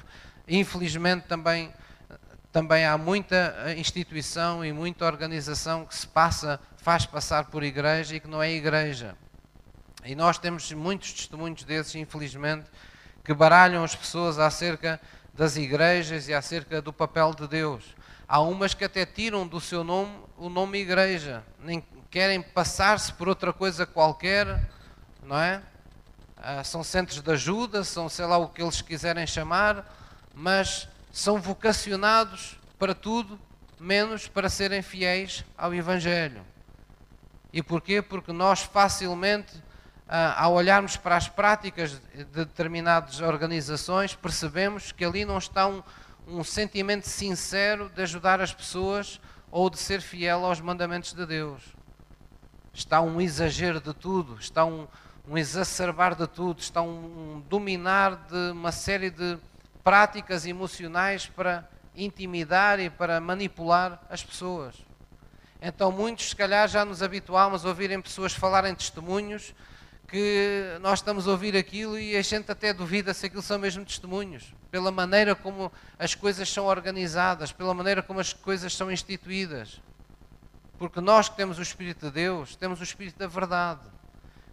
[0.48, 1.70] infelizmente também
[2.50, 8.20] também há muita instituição e muita organização que se passa, faz passar por igreja e
[8.20, 9.14] que não é igreja.
[10.06, 12.70] E nós temos muitos testemunhos desses, infelizmente,
[13.24, 15.00] que baralham as pessoas acerca
[15.34, 17.84] das igrejas e acerca do papel de Deus.
[18.28, 23.28] Há umas que até tiram do seu nome o nome igreja, nem querem passar-se por
[23.28, 24.70] outra coisa qualquer,
[25.22, 25.60] não é?
[26.36, 29.84] Ah, são centros de ajuda, são sei lá o que eles quiserem chamar,
[30.34, 33.40] mas são vocacionados para tudo,
[33.80, 36.44] menos para serem fiéis ao Evangelho.
[37.52, 38.02] E porquê?
[38.02, 39.62] Porque nós facilmente,
[40.08, 45.82] ao olharmos para as práticas de determinadas organizações, percebemos que ali não está um
[46.26, 51.62] um sentimento sincero de ajudar as pessoas ou de ser fiel aos mandamentos de Deus.
[52.74, 54.88] Está um exagero de tudo, está um,
[55.28, 59.38] um exacerbar de tudo, está um, um dominar de uma série de
[59.84, 64.74] práticas emocionais para intimidar e para manipular as pessoas.
[65.62, 69.54] Então, muitos, se calhar, já nos habituámos a ouvirem pessoas falarem testemunhos
[70.08, 73.84] que nós estamos a ouvir aquilo e a gente até duvida se aquilo são mesmo
[73.84, 79.80] testemunhos, pela maneira como as coisas são organizadas, pela maneira como as coisas são instituídas.
[80.78, 83.80] Porque nós que temos o Espírito de Deus, temos o Espírito da verdade.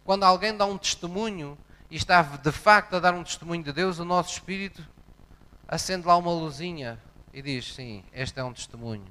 [0.03, 1.57] Quando alguém dá um testemunho
[1.89, 4.85] e está de facto a dar um testemunho de Deus, o nosso Espírito
[5.67, 6.99] acende lá uma luzinha
[7.33, 9.05] e diz: Sim, este é um testemunho.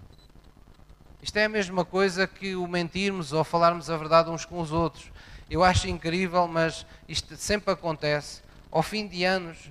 [1.22, 4.72] Isto é a mesma coisa que o mentirmos ou falarmos a verdade uns com os
[4.72, 5.12] outros.
[5.53, 8.41] Eu acho incrível, mas isto sempre acontece.
[8.71, 9.71] Ao fim de anos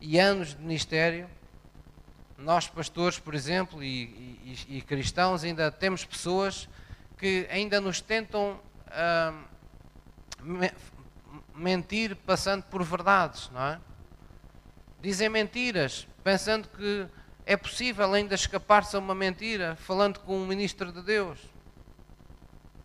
[0.00, 1.30] e anos de ministério,
[2.36, 4.02] nós pastores, por exemplo, e,
[4.66, 6.68] e, e cristãos, ainda temos pessoas
[7.16, 8.58] que ainda nos tentam
[8.88, 10.72] uh,
[11.54, 13.80] mentir passando por verdades, não é?
[15.00, 17.06] Dizem mentiras, pensando que
[17.46, 21.38] é possível ainda escapar-se a uma mentira, falando com um ministro de Deus.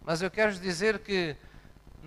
[0.05, 1.35] Mas eu quero dizer que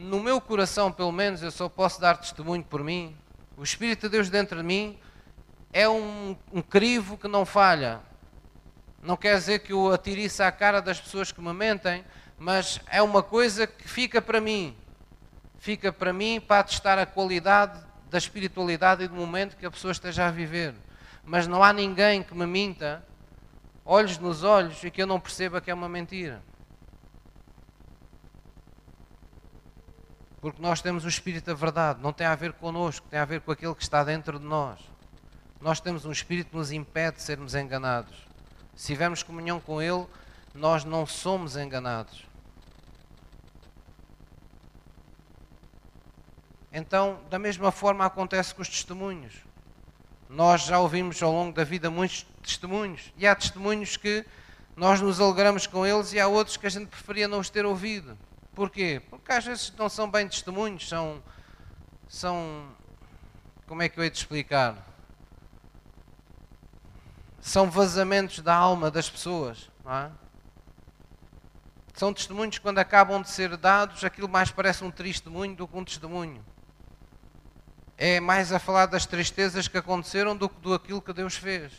[0.01, 3.15] no meu coração, pelo menos, eu só posso dar testemunho por mim.
[3.55, 4.99] O Espírito de Deus dentro de mim
[5.73, 8.01] é um, um crivo que não falha.
[9.03, 12.03] Não quer dizer que eu atire isso à cara das pessoas que me mentem,
[12.39, 14.75] mas é uma coisa que fica para mim.
[15.59, 19.93] Fica para mim para testar a qualidade da espiritualidade e do momento que a pessoa
[19.93, 20.75] esteja a viver.
[21.23, 23.05] Mas não há ninguém que me minta,
[23.85, 26.43] olhos nos olhos, e que eu não perceba que é uma mentira.
[30.41, 33.43] Porque nós temos o Espírito da verdade, não tem a ver connosco, tem a ver
[33.43, 34.79] com aquele que está dentro de nós.
[35.61, 38.27] Nós temos um Espírito que nos impede de sermos enganados.
[38.75, 40.07] Se tivermos comunhão com Ele,
[40.55, 42.25] nós não somos enganados.
[46.73, 49.35] Então, da mesma forma acontece com os testemunhos.
[50.29, 53.13] Nós já ouvimos ao longo da vida muitos testemunhos.
[53.19, 54.25] E há testemunhos que
[54.77, 57.67] nós nos alegramos com eles e há outros que a gente preferia não os ter
[57.67, 58.17] ouvido.
[58.61, 59.01] Porquê?
[59.09, 61.23] Porque às vezes não são bem testemunhos, são.
[62.07, 62.69] são
[63.67, 64.77] como é que eu hei de explicar?
[67.41, 70.11] São vazamentos da alma das pessoas, não é?
[71.95, 75.83] São testemunhos quando acabam de ser dados, aquilo mais parece um testemunho do que um
[75.83, 76.45] testemunho.
[77.97, 81.73] É mais a falar das tristezas que aconteceram do que do aquilo que Deus fez.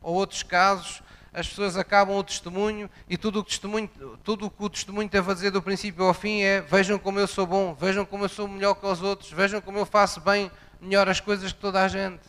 [0.00, 1.02] Ou outros casos,
[1.34, 3.90] as pessoas acabam o testemunho e tudo o que, testemunho,
[4.22, 7.18] tudo o, que o testemunho teve a dizer do princípio ao fim é vejam como
[7.18, 10.20] eu sou bom, vejam como eu sou melhor que os outros, vejam como eu faço
[10.20, 10.48] bem,
[10.80, 12.22] melhor as coisas que toda a gente.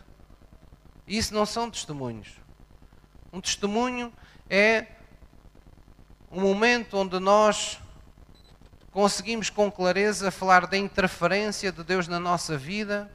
[1.08, 2.30] Isso não são testemunhos.
[3.32, 4.12] Um testemunho
[4.50, 4.88] é
[6.32, 7.80] um momento onde nós
[8.92, 13.12] conseguimos com clareza falar da interferência de Deus na nossa vida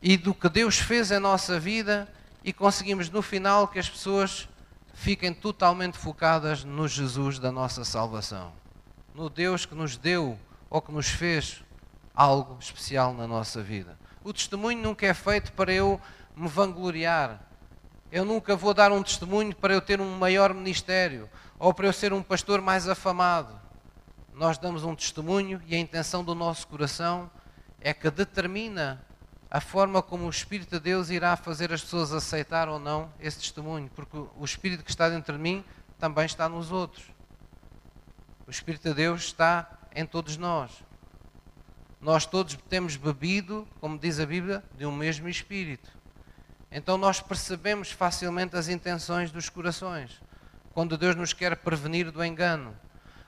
[0.00, 2.06] e do que Deus fez em nossa vida
[2.44, 4.46] e conseguimos no final que as pessoas
[4.92, 8.52] fiquem totalmente focadas no Jesus da nossa salvação,
[9.14, 11.64] no Deus que nos deu ou que nos fez
[12.14, 13.98] algo especial na nossa vida.
[14.22, 15.98] O testemunho nunca é feito para eu
[16.36, 17.40] me vangloriar.
[18.12, 21.28] Eu nunca vou dar um testemunho para eu ter um maior ministério
[21.58, 23.58] ou para eu ser um pastor mais afamado.
[24.34, 27.30] Nós damos um testemunho e a intenção do nosso coração
[27.80, 29.04] é que determina
[29.54, 33.38] a forma como o Espírito de Deus irá fazer as pessoas aceitar ou não esse
[33.38, 35.64] testemunho, porque o Espírito que está dentro de mim
[35.96, 37.04] também está nos outros.
[38.48, 40.72] O Espírito de Deus está em todos nós.
[42.00, 45.88] Nós todos temos bebido, como diz a Bíblia, de um mesmo Espírito.
[46.68, 50.20] Então nós percebemos facilmente as intenções dos corações.
[50.72, 52.76] Quando Deus nos quer prevenir do engano,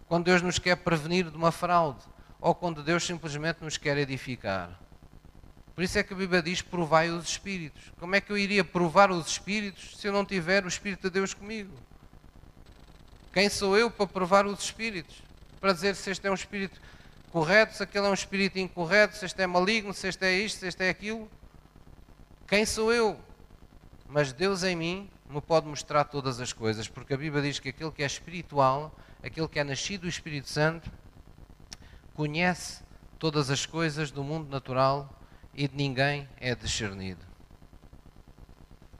[0.08, 2.02] quando Deus nos quer prevenir de uma fraude,
[2.40, 4.85] ou quando Deus simplesmente nos quer edificar.
[5.76, 7.92] Por isso é que a Bíblia diz: provai os espíritos.
[8.00, 11.10] Como é que eu iria provar os espíritos se eu não tiver o Espírito de
[11.10, 11.70] Deus comigo?
[13.30, 15.22] Quem sou eu para provar os espíritos?
[15.60, 16.80] Para dizer se este é um espírito
[17.30, 20.60] correto, se aquele é um espírito incorreto, se este é maligno, se este é isto,
[20.60, 21.30] se este é aquilo?
[22.48, 23.20] Quem sou eu?
[24.08, 27.68] Mas Deus em mim me pode mostrar todas as coisas, porque a Bíblia diz que
[27.68, 30.90] aquele que é espiritual, aquele que é nascido do Espírito Santo,
[32.14, 32.82] conhece
[33.18, 35.12] todas as coisas do mundo natural
[35.56, 37.24] e de ninguém é discernido.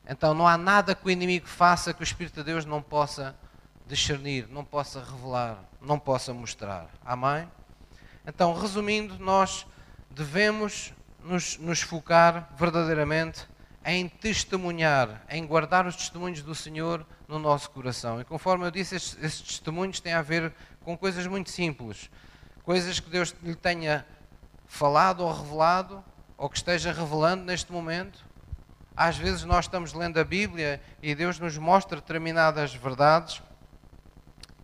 [0.08, 3.36] Então não há nada que o inimigo faça que o Espírito de Deus não possa
[3.86, 6.88] discernir, não possa revelar, não possa mostrar.
[7.04, 7.48] Amém?
[8.26, 9.66] Então, resumindo, nós
[10.10, 10.92] devemos
[11.22, 13.46] nos, nos focar verdadeiramente
[13.84, 18.20] em testemunhar, em guardar os testemunhos do Senhor no nosso coração.
[18.20, 22.10] E conforme eu disse, estes, estes testemunhos têm a ver com coisas muito simples,
[22.64, 24.04] coisas que Deus lhe tenha
[24.66, 26.04] falado ou revelado
[26.36, 28.24] ou que esteja revelando neste momento.
[28.96, 33.42] Às vezes nós estamos lendo a Bíblia e Deus nos mostra determinadas verdades,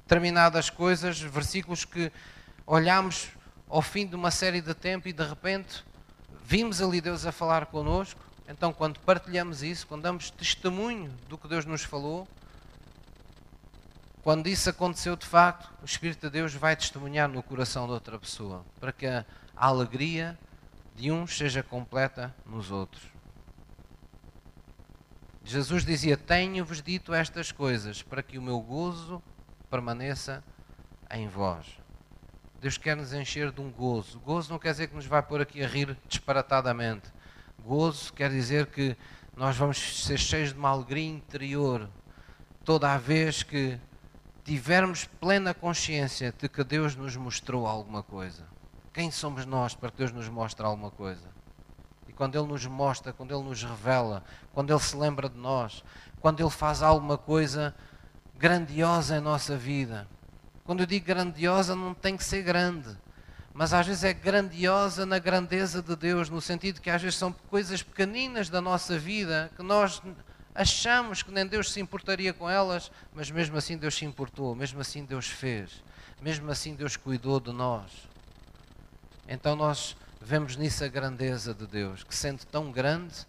[0.03, 2.11] determinadas coisas, versículos que
[2.67, 3.29] olhamos
[3.69, 5.85] ao fim de uma série de tempo e de repente
[6.45, 8.21] vimos ali Deus a falar connosco.
[8.49, 12.29] Então, quando partilhamos isso, quando damos testemunho do que Deus nos falou,
[14.23, 18.19] quando isso aconteceu de facto, o Espírito de Deus vai testemunhar no coração de outra
[18.19, 19.25] pessoa, para que a
[19.57, 20.39] alegria
[20.95, 23.03] de uns seja completa nos outros.
[25.45, 29.23] Jesus dizia: Tenho-vos dito estas coisas para que o meu gozo
[29.71, 30.45] permaneça
[31.11, 31.67] em vós.
[32.61, 34.21] Deus quer nos encher de um gozo.
[34.21, 37.13] Gozo não quer dizer que nos vai pôr aqui a rir disparatadamente.
[37.59, 38.97] Gozo quer dizer que
[39.37, 41.91] nós vamos ser cheios de uma alegria interior
[42.65, 43.79] toda a vez que
[44.45, 48.52] tivermos plena consciência de que Deus nos mostrou alguma coisa.
[48.93, 51.27] Quem somos nós para que Deus nos mostre alguma coisa?
[52.07, 55.83] E quando Ele nos mostra, quando Ele nos revela, quando Ele se lembra de nós,
[56.21, 57.75] quando Ele faz alguma coisa
[58.37, 60.07] grandiosa em nossa vida.
[60.65, 62.97] Quando eu digo grandiosa, não tem que ser grande,
[63.55, 67.33] mas às vezes é grandiosa na grandeza de Deus, no sentido que às vezes são
[67.33, 70.03] coisas pequeninas da nossa vida que nós
[70.55, 74.81] achamos que nem Deus se importaria com elas, mas mesmo assim Deus se importou, mesmo
[74.81, 75.83] assim Deus fez,
[76.21, 78.12] mesmo assim Deus cuidou de nós.
[79.33, 83.27] Então nós vemos nisso a grandeza de Deus, que sendo tão grande,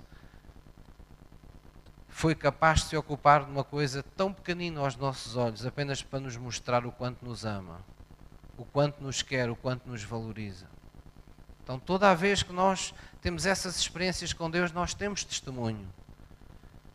[2.09, 6.19] foi capaz de se ocupar de uma coisa tão pequenina aos nossos olhos, apenas para
[6.19, 7.79] nos mostrar o quanto nos ama,
[8.57, 10.67] o quanto nos quer, o quanto nos valoriza.
[11.63, 15.87] Então, toda a vez que nós temos essas experiências com Deus, nós temos testemunho.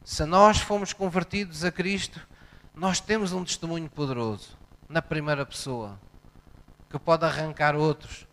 [0.05, 2.21] Se nós fomos convertidos a Cristo,
[2.75, 4.55] nós temos um testemunho poderoso,
[4.87, 5.99] na primeira pessoa,
[6.91, 8.28] que pode arrancar outros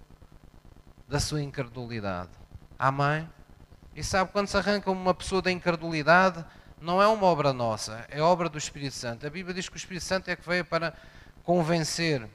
[1.07, 2.31] da sua incredulidade.
[2.77, 3.29] Amém?
[3.95, 6.43] E sabe, quando se arranca uma pessoa da incredulidade,
[6.81, 9.25] não é uma obra nossa, é obra do Espírito Santo.
[9.25, 10.93] A Bíblia diz que o Espírito Santo é que veio para
[11.43, 12.27] convencer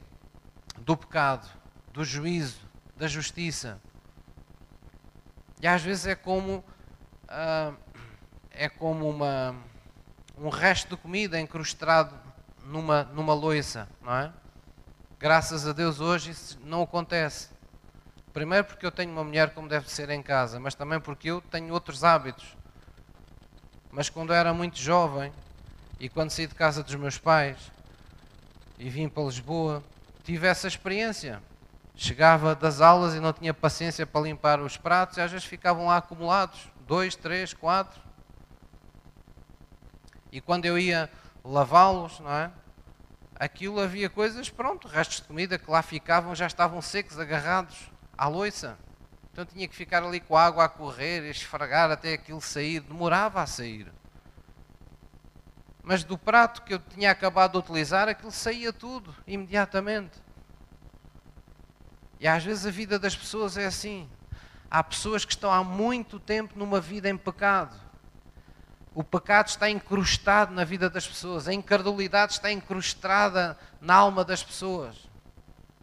[0.79, 1.47] do pecado,
[1.93, 2.59] do juízo,
[2.97, 3.79] da justiça.
[5.61, 6.63] E às vezes é como
[7.31, 7.77] uh,
[8.51, 9.55] é como uma,
[10.37, 12.13] um resto de comida encrustado
[12.65, 14.33] numa, numa loiça, não é?
[15.19, 17.49] Graças a Deus hoje isso não acontece.
[18.33, 21.41] Primeiro porque eu tenho uma mulher como deve ser em casa, mas também porque eu
[21.41, 22.55] tenho outros hábitos.
[23.91, 25.33] Mas quando eu era muito jovem
[25.99, 27.57] e quando saí de casa dos meus pais
[28.79, 29.83] e vim para Lisboa,
[30.23, 31.43] tive essa experiência.
[31.93, 35.87] Chegava das aulas e não tinha paciência para limpar os pratos e às vezes ficavam
[35.87, 37.99] lá acumulados, dois, três, quatro.
[40.31, 41.09] E quando eu ia
[41.43, 42.49] lavá-los, não é?
[43.35, 48.27] aquilo havia coisas, pronto, restos de comida que lá ficavam já estavam secos, agarrados à
[48.27, 48.77] loiça.
[49.31, 53.41] Então tinha que ficar ali com a água a correr, esfregar até aquilo sair, demorava
[53.41, 53.91] a sair.
[55.83, 60.21] Mas do prato que eu tinha acabado de utilizar, aquilo saía tudo, imediatamente.
[62.19, 64.09] E às vezes a vida das pessoas é assim.
[64.69, 67.75] Há pessoas que estão há muito tempo numa vida em pecado
[68.93, 74.43] o pecado está incrustado na vida das pessoas, a incredulidade está incrustada na alma das
[74.43, 75.09] pessoas.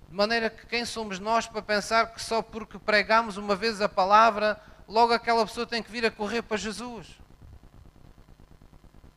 [0.08, 3.88] De maneira que quem somos nós para pensar que só porque pregamos uma vez a
[3.88, 7.18] palavra, logo aquela pessoa tem que vir a correr para Jesus?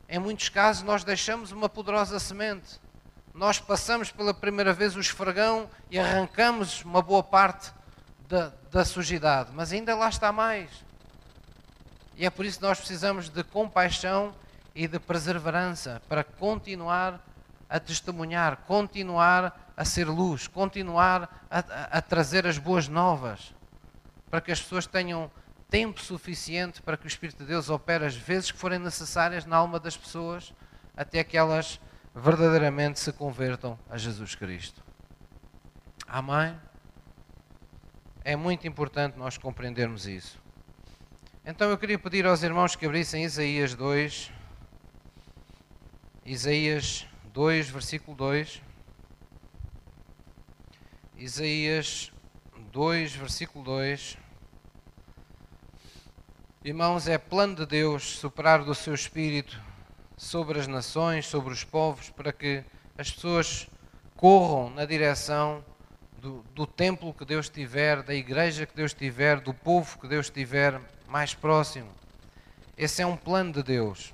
[0.09, 2.81] Em muitos casos nós deixamos uma poderosa semente.
[3.33, 7.71] Nós passamos pela primeira vez o esfregão e arrancamos uma boa parte
[8.27, 10.69] da, da sujidade, mas ainda lá está mais.
[12.17, 14.35] E é por isso que nós precisamos de compaixão
[14.75, 17.25] e de perseverança para continuar
[17.69, 23.51] a testemunhar, continuar a ser luz, continuar a, a, trazer as boas novas,
[24.29, 25.31] para que as pessoas tenham
[25.71, 29.55] tempo suficiente para que o Espírito de Deus opere as vezes que forem necessárias na
[29.55, 30.53] alma das pessoas,
[30.95, 31.79] até que elas
[32.13, 34.83] verdadeiramente se convertam a Jesus Cristo.
[36.07, 36.55] Amém?
[38.23, 40.37] É muito importante nós compreendermos isso.
[41.43, 44.31] Então eu queria pedir aos irmãos que abrissem Isaías 2,
[46.23, 48.69] Isaías 2, versículo 2.
[51.21, 52.11] Isaías
[52.71, 54.17] 2, versículo 2.
[56.65, 59.61] Irmãos, é plano de Deus superar do seu espírito
[60.17, 62.63] sobre as nações, sobre os povos, para que
[62.97, 63.69] as pessoas
[64.15, 65.63] corram na direção
[66.19, 70.27] do, do templo que Deus tiver, da igreja que Deus tiver, do povo que Deus
[70.27, 71.91] tiver mais próximo.
[72.75, 74.11] Esse é um plano de Deus.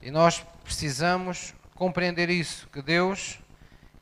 [0.00, 3.38] E nós precisamos compreender isso, que Deus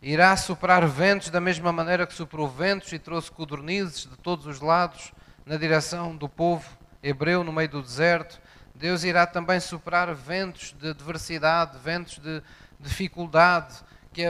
[0.01, 4.61] irá superar ventos da mesma maneira que superou ventos e trouxe codornizes de todos os
[4.61, 5.13] lados
[5.45, 6.69] na direção do povo
[7.03, 8.41] hebreu no meio do deserto.
[8.75, 12.43] Deus irá também superar ventos de adversidade, ventos de
[12.79, 13.75] dificuldade,
[14.13, 14.23] que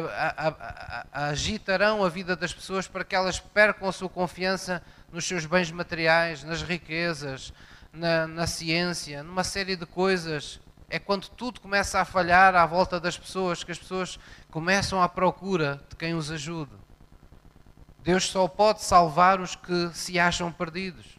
[1.12, 5.70] agitarão a vida das pessoas para que elas percam a sua confiança nos seus bens
[5.70, 7.52] materiais, nas riquezas,
[7.92, 10.60] na, na ciência, numa série de coisas.
[10.88, 14.18] É quando tudo começa a falhar à volta das pessoas que as pessoas
[14.50, 16.72] começam à procura de quem os ajude.
[17.98, 21.18] Deus só pode salvar os que se acham perdidos,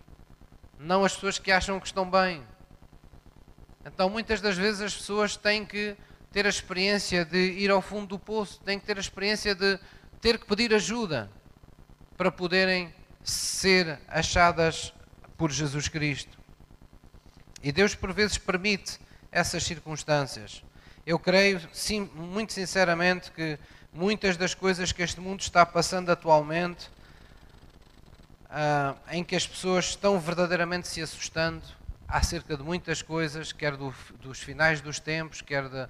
[0.79, 2.41] não as pessoas que acham que estão bem.
[3.85, 5.97] Então, muitas das vezes, as pessoas têm que
[6.31, 9.79] ter a experiência de ir ao fundo do poço, têm que ter a experiência de
[10.21, 11.29] ter que pedir ajuda
[12.15, 12.93] para poderem
[13.23, 14.93] ser achadas
[15.37, 16.37] por Jesus Cristo.
[17.61, 18.99] E Deus por vezes permite
[19.31, 20.63] essas circunstâncias.
[21.05, 23.57] Eu creio, sim, muito sinceramente, que
[23.93, 26.89] muitas das coisas que este mundo está passando atualmente,
[28.45, 31.61] uh, em que as pessoas estão verdadeiramente se assustando
[32.07, 35.89] acerca de muitas coisas, quer do, dos finais dos tempos, quer da,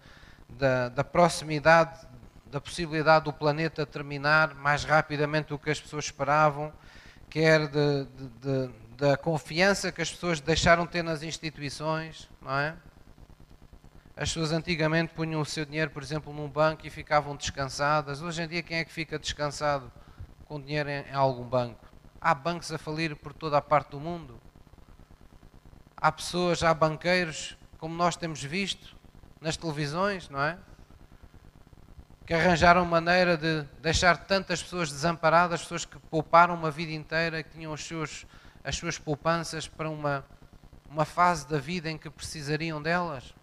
[0.50, 2.08] da, da proximidade,
[2.46, 6.72] da possibilidade do planeta terminar mais rapidamente do que as pessoas esperavam
[7.30, 12.58] quer de, de, de, da confiança que as pessoas deixaram de ter nas instituições, não
[12.58, 12.76] é?
[14.20, 18.20] As pessoas antigamente punham o seu dinheiro, por exemplo, num banco e ficavam descansadas.
[18.20, 19.92] Hoje em dia, quem é que fica descansado
[20.46, 21.86] com dinheiro em, algum banco?
[22.20, 24.42] Há bancos a falir por toda a parte do mundo.
[25.96, 28.98] Há pessoas, há banqueiros, como nós temos visto
[29.40, 30.58] nas televisões, não é?
[32.26, 37.52] que arranjaram maneira de deixar tantas pessoas desamparadas, pessoas que pouparam uma vida inteira, que
[37.52, 38.26] tinham seus,
[38.64, 40.26] as suas poupanças para uma,
[40.90, 43.37] uma fase da vida em que precisariam delas.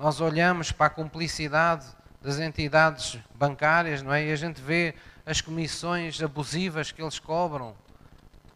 [0.00, 1.84] Nós olhamos para a cumplicidade
[2.22, 4.24] das entidades bancárias, não é?
[4.24, 4.94] E a gente vê
[5.26, 7.76] as comissões abusivas que eles cobram,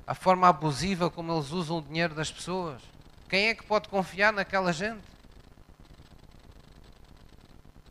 [0.07, 2.81] a forma abusiva como eles usam o dinheiro das pessoas.
[3.29, 5.03] Quem é que pode confiar naquela gente?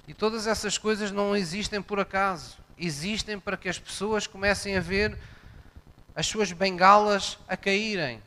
[0.08, 2.58] E todas essas coisas não existem por acaso.
[2.76, 5.16] Existem para que as pessoas comecem a ver
[6.16, 8.20] as suas bengalas a caírem.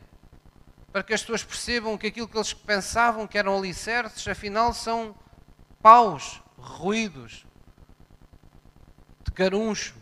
[0.97, 5.15] Para que as pessoas percebam que aquilo que eles pensavam que eram alicerces, afinal são
[5.79, 7.45] paus ruídos
[9.23, 9.93] de caruncho.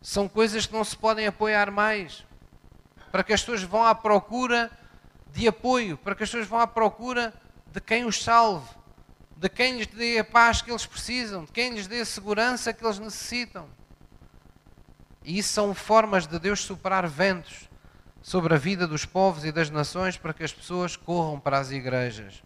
[0.00, 2.24] São coisas que não se podem apoiar mais.
[3.10, 4.70] Para que as pessoas vão à procura
[5.32, 7.34] de apoio, para que as pessoas vão à procura
[7.66, 8.70] de quem os salve,
[9.36, 12.72] de quem lhes dê a paz que eles precisam, de quem lhes dê a segurança
[12.72, 13.68] que eles necessitam.
[15.26, 17.68] E isso são formas de Deus superar ventos
[18.22, 21.72] sobre a vida dos povos e das nações para que as pessoas corram para as
[21.72, 22.44] igrejas.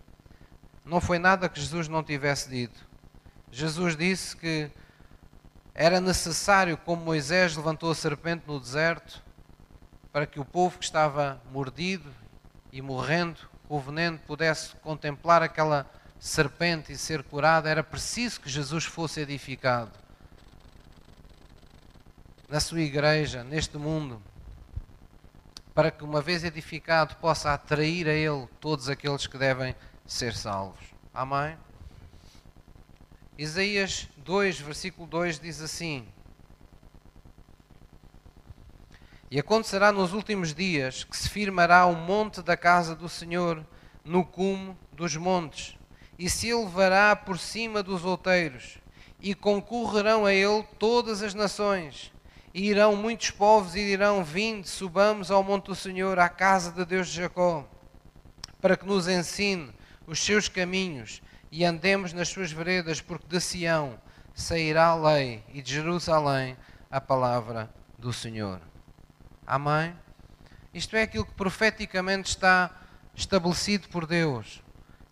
[0.82, 2.88] Não foi nada que Jesus não tivesse dito.
[3.52, 4.70] Jesus disse que
[5.74, 9.22] era necessário, como Moisés levantou a serpente no deserto,
[10.10, 12.10] para que o povo que estava mordido
[12.72, 15.84] e morrendo com o veneno pudesse contemplar aquela
[16.18, 20.00] serpente e ser curado, era preciso que Jesus fosse edificado
[22.50, 24.20] na sua igreja, neste mundo,
[25.72, 29.74] para que, uma vez edificado, possa atrair a Ele todos aqueles que devem
[30.04, 30.84] ser salvos.
[31.14, 31.56] Amém?
[33.38, 36.08] Isaías 2, versículo 2 diz assim:
[39.30, 43.64] E acontecerá nos últimos dias que se firmará o monte da casa do Senhor
[44.04, 45.78] no cume dos montes
[46.18, 48.76] e se elevará por cima dos outeiros,
[49.22, 52.12] e concorrerão a ele todas as nações.
[52.52, 56.84] E irão muitos povos e dirão: Vinde, subamos ao monte do Senhor, à casa de
[56.84, 57.68] Deus de Jacó,
[58.60, 59.72] para que nos ensine
[60.06, 63.98] os seus caminhos e andemos nas suas veredas, porque de Sião
[64.34, 66.56] sairá a lei e de Jerusalém
[66.90, 68.60] a palavra do Senhor.
[69.46, 69.94] Amém?
[70.72, 72.70] Isto é aquilo que profeticamente está
[73.14, 74.62] estabelecido por Deus.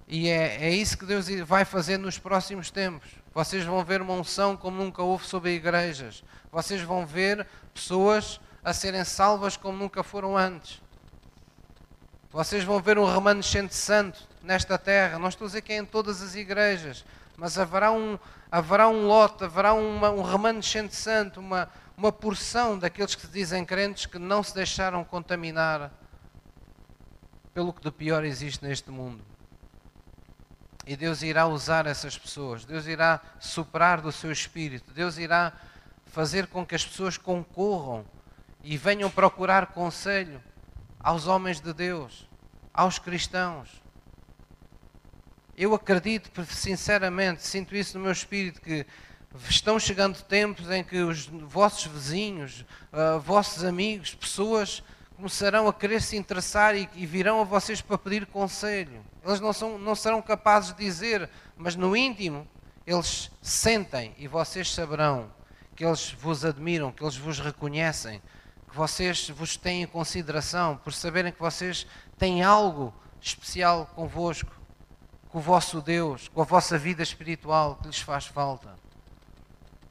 [0.06, 3.10] E é, é isso que Deus vai fazer nos próximos tempos.
[3.38, 6.24] Vocês vão ver uma unção como nunca houve sobre igrejas.
[6.50, 10.82] Vocês vão ver pessoas a serem salvas como nunca foram antes.
[12.32, 15.20] Vocês vão ver um remanescente santo nesta terra.
[15.20, 17.04] Não estou a dizer que é em todas as igrejas,
[17.36, 18.18] mas haverá um,
[18.50, 23.64] haverá um lote, haverá uma, um remanescente santo, uma, uma porção daqueles que se dizem
[23.64, 25.92] crentes que não se deixaram contaminar
[27.54, 29.24] pelo que de pior existe neste mundo.
[30.88, 35.52] E Deus irá usar essas pessoas, Deus irá soprar do seu espírito, Deus irá
[36.06, 38.06] fazer com que as pessoas concorram
[38.64, 40.42] e venham procurar conselho
[40.98, 42.26] aos homens de Deus,
[42.72, 43.68] aos cristãos.
[45.54, 48.86] Eu acredito, sinceramente, sinto isso no meu espírito, que
[49.46, 52.64] estão chegando tempos em que os vossos vizinhos,
[52.94, 54.82] uh, vossos amigos, pessoas
[55.18, 59.04] começarão a querer se interessar e, e, virão a vocês para pedir conselho.
[59.24, 62.46] Eles não, são, não serão capazes de dizer, mas no íntimo
[62.86, 65.28] eles sentem e vocês saberão
[65.74, 68.22] que eles vos admiram, que eles vos reconhecem,
[68.70, 71.84] que vocês vos têm em consideração por saberem que vocês
[72.16, 74.56] têm algo especial convosco,
[75.30, 78.72] com o vosso Deus, com a vossa vida espiritual que lhes faz falta.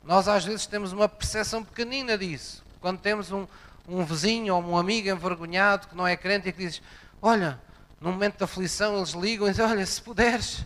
[0.05, 2.65] Nós às vezes temos uma percepção pequenina disso.
[2.79, 3.45] Quando temos um,
[3.87, 6.81] um vizinho ou um amigo envergonhado que não é crente e que diz:
[7.21, 7.59] Olha,
[8.01, 10.65] num momento de aflição, eles ligam e dizem: Olha, se puderes,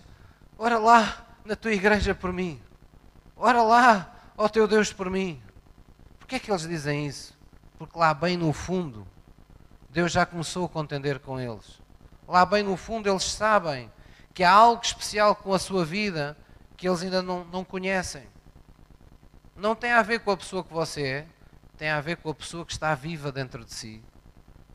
[0.57, 2.61] ora lá na tua igreja por mim,
[3.35, 5.41] ora lá ao teu Deus por mim.
[6.19, 7.37] Porquê é que eles dizem isso?
[7.77, 9.07] Porque lá bem no fundo,
[9.89, 11.79] Deus já começou a contender com eles.
[12.27, 13.91] Lá bem no fundo, eles sabem
[14.33, 16.37] que há algo especial com a sua vida
[16.77, 18.23] que eles ainda não, não conhecem.
[19.55, 21.27] Não tem a ver com a pessoa que você é,
[21.81, 24.03] tem a ver com a pessoa que está viva dentro de si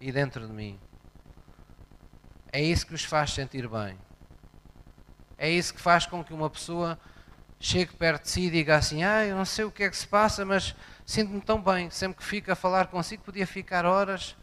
[0.00, 0.76] e dentro de mim.
[2.50, 3.96] É isso que os faz sentir bem.
[5.38, 6.98] É isso que faz com que uma pessoa
[7.61, 9.96] chegue perto de si e diga assim: Ah, eu não sei o que é que
[9.96, 11.90] se passa, mas sinto-me tão bem.
[11.90, 14.34] Sempre que fico a falar consigo, podia ficar horas.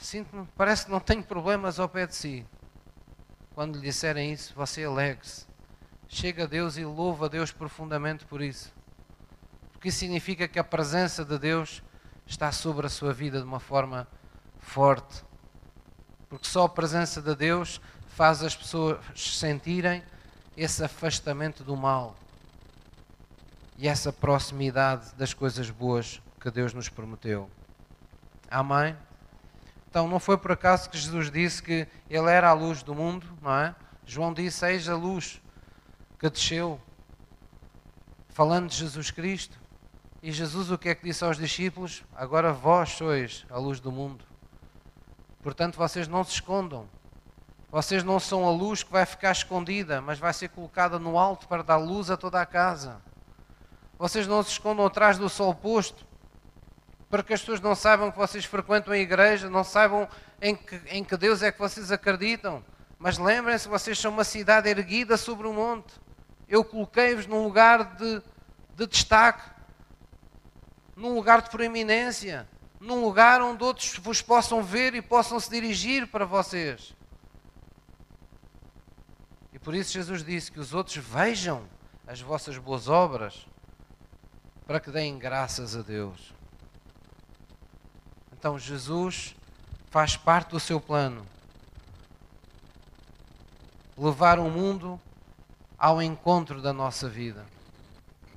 [0.00, 2.44] Sinto-me, parece que não tenho problemas ao pé de si.
[3.54, 5.46] Quando lhe disserem isso, você alegre-se.
[6.08, 8.76] Chega a Deus e louva a Deus profundamente por isso
[9.78, 11.84] porque isso significa que a presença de Deus
[12.26, 14.08] está sobre a sua vida de uma forma
[14.58, 15.22] forte.
[16.28, 20.02] Porque só a presença de Deus faz as pessoas sentirem
[20.56, 22.16] esse afastamento do mal
[23.76, 27.48] e essa proximidade das coisas boas que Deus nos prometeu.
[28.50, 28.96] Amém?
[29.88, 33.28] Então não foi por acaso que Jesus disse que Ele era a luz do mundo,
[33.40, 33.76] não é?
[34.04, 35.40] João disse: Eis a luz
[36.18, 36.80] que desceu,
[38.30, 39.67] falando de Jesus Cristo.
[40.22, 42.02] E Jesus o que é que disse aos discípulos?
[42.14, 44.24] Agora vós sois a luz do mundo.
[45.40, 46.88] Portanto, vocês não se escondam.
[47.70, 51.46] Vocês não são a luz que vai ficar escondida, mas vai ser colocada no alto
[51.46, 53.00] para dar luz a toda a casa.
[53.98, 56.06] Vocês não se escondam atrás do sol posto,
[57.10, 60.08] para que as pessoas não saibam que vocês frequentam a igreja, não saibam
[60.40, 62.64] em que, em que Deus é que vocês acreditam.
[62.98, 65.94] Mas lembrem-se, vocês são uma cidade erguida sobre o um monte.
[66.48, 68.22] Eu coloquei-vos num lugar de,
[68.74, 69.42] de destaque,
[70.98, 72.48] num lugar de proeminência,
[72.80, 76.92] num lugar onde outros vos possam ver e possam se dirigir para vocês.
[79.52, 81.62] E por isso Jesus disse que os outros vejam
[82.04, 83.46] as vossas boas obras
[84.66, 86.34] para que deem graças a Deus.
[88.32, 89.36] Então Jesus
[89.90, 91.24] faz parte do seu plano.
[93.96, 95.00] Levar o mundo
[95.78, 97.46] ao encontro da nossa vida.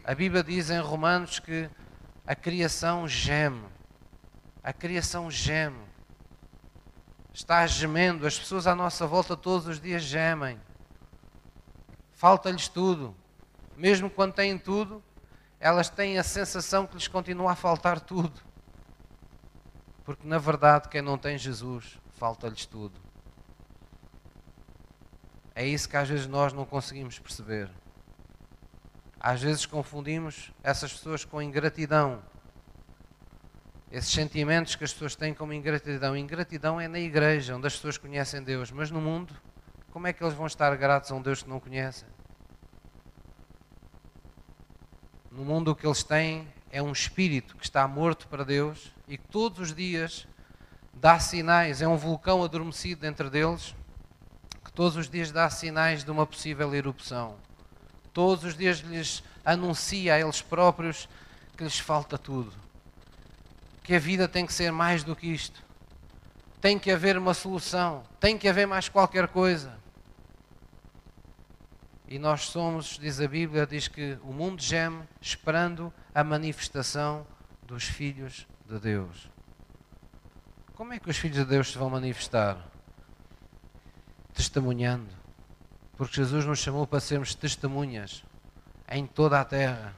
[0.03, 1.67] A Bíblia diz em Romanos que
[2.31, 3.67] a criação geme.
[4.63, 5.83] A criação geme.
[7.33, 8.25] Está gemendo.
[8.25, 10.57] As pessoas à nossa volta todos os dias gemem.
[12.13, 13.13] Falta-lhes tudo.
[13.75, 15.03] Mesmo quando têm tudo,
[15.59, 18.39] elas têm a sensação que lhes continua a faltar tudo.
[20.05, 22.97] Porque na verdade, quem não tem Jesus, falta-lhes tudo.
[25.53, 27.69] É isso que às vezes nós não conseguimos perceber.
[29.23, 32.23] Às vezes confundimos essas pessoas com ingratidão.
[33.91, 36.17] Esses sentimentos que as pessoas têm como ingratidão.
[36.17, 39.31] Ingratidão é na igreja, onde as pessoas conhecem Deus, mas no mundo,
[39.91, 42.09] como é que eles vão estar gratos a um Deus que não conhecem?
[45.29, 49.19] No mundo o que eles têm é um espírito que está morto para Deus e
[49.19, 50.27] que todos os dias
[50.95, 53.75] dá sinais, é um vulcão adormecido dentro deles,
[54.65, 57.37] que todos os dias dá sinais de uma possível erupção.
[58.13, 61.07] Todos os dias lhes anuncia a eles próprios
[61.55, 62.51] que lhes falta tudo.
[63.83, 65.63] Que a vida tem que ser mais do que isto.
[66.59, 69.79] Tem que haver uma solução, tem que haver mais qualquer coisa.
[72.07, 77.25] E nós somos, diz a Bíblia, diz que o mundo geme esperando a manifestação
[77.63, 79.29] dos filhos de Deus.
[80.73, 82.57] Como é que os filhos de Deus se vão manifestar?
[84.33, 85.20] Testemunhando.
[86.01, 88.23] Porque Jesus nos chamou para sermos testemunhas
[88.89, 89.93] em toda a terra.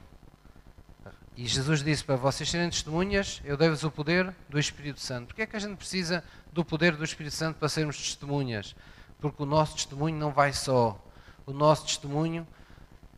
[1.34, 5.28] E Jesus disse para vocês serem testemunhas, eu dei-vos o poder do Espírito Santo.
[5.28, 8.76] Porquê é que a gente precisa do poder do Espírito Santo para sermos testemunhas?
[9.18, 11.02] Porque o nosso testemunho não vai só
[11.46, 12.46] o nosso testemunho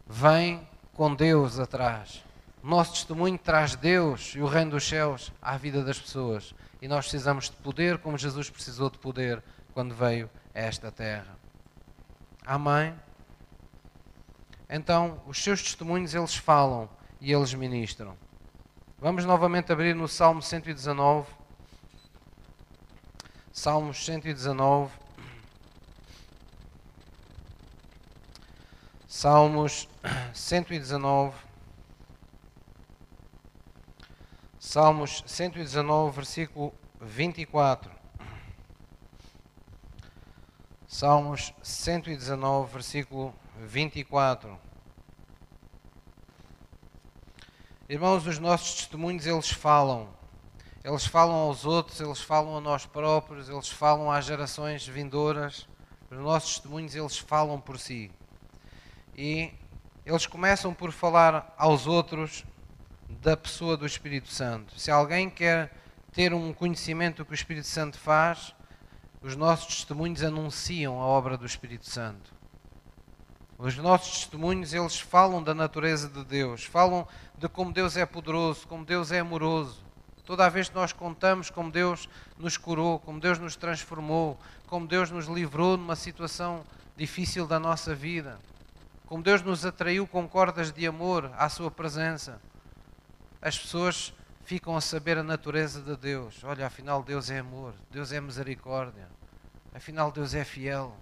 [0.07, 0.65] vem
[0.95, 2.23] com Deus atrás.
[2.63, 6.55] O nosso testemunho traz Deus e o reino dos céus à vida das pessoas.
[6.81, 9.43] E nós precisamos de poder como Jesus precisou de poder
[9.75, 11.37] quando veio a esta terra.
[12.47, 12.95] Amém?
[14.71, 16.89] Então, os seus testemunhos eles falam
[17.21, 18.17] e eles ministram.
[18.99, 21.29] Vamos novamente abrir no Salmo 119.
[23.53, 24.93] Salmos 119.
[29.09, 29.89] Salmos
[30.33, 31.35] 119.
[34.61, 37.96] Salmos 119, versículo 24.
[40.97, 44.59] Salmos 119, versículo 24.
[47.87, 50.09] Irmãos, os nossos testemunhos, eles falam.
[50.83, 55.69] Eles falam aos outros, eles falam a nós próprios, eles falam às gerações vindouras.
[56.11, 58.11] Os nossos testemunhos, eles falam por si
[59.15, 59.53] e
[60.07, 62.43] eles começam por falar aos outros
[63.07, 64.81] da pessoa do Espírito Santo.
[64.81, 65.77] Se alguém quer
[66.11, 68.57] ter um conhecimento do que o Espírito Santo faz,
[69.27, 72.33] os nossos testemunhos anunciam a obra do Espírito Santo.
[73.59, 78.69] Os nossos testemunhos, eles falam da natureza de Deus, falam de como Deus é poderoso,
[78.69, 79.85] como Deus é amoroso.
[80.25, 82.09] Toda vez que nós contamos como Deus
[82.39, 86.63] nos curou, como Deus nos transformou, como Deus nos livrou numa situação
[86.97, 88.39] difícil da nossa vida,
[89.07, 92.41] como Deus nos atraiu com cordas de amor à Sua presença,
[93.43, 94.15] as pessoas
[94.47, 96.45] ficam a saber a natureza de Deus.
[96.45, 99.09] Olha, afinal, Deus é amor, Deus é misericórdia,
[99.77, 100.97] afinal, Deus é fiel.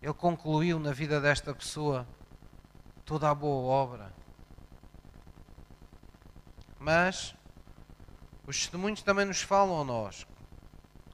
[0.00, 2.06] Ele concluiu na vida desta pessoa
[3.04, 4.12] toda a boa obra.
[6.78, 7.34] Mas
[8.46, 10.26] os testemunhos também nos falam a nós.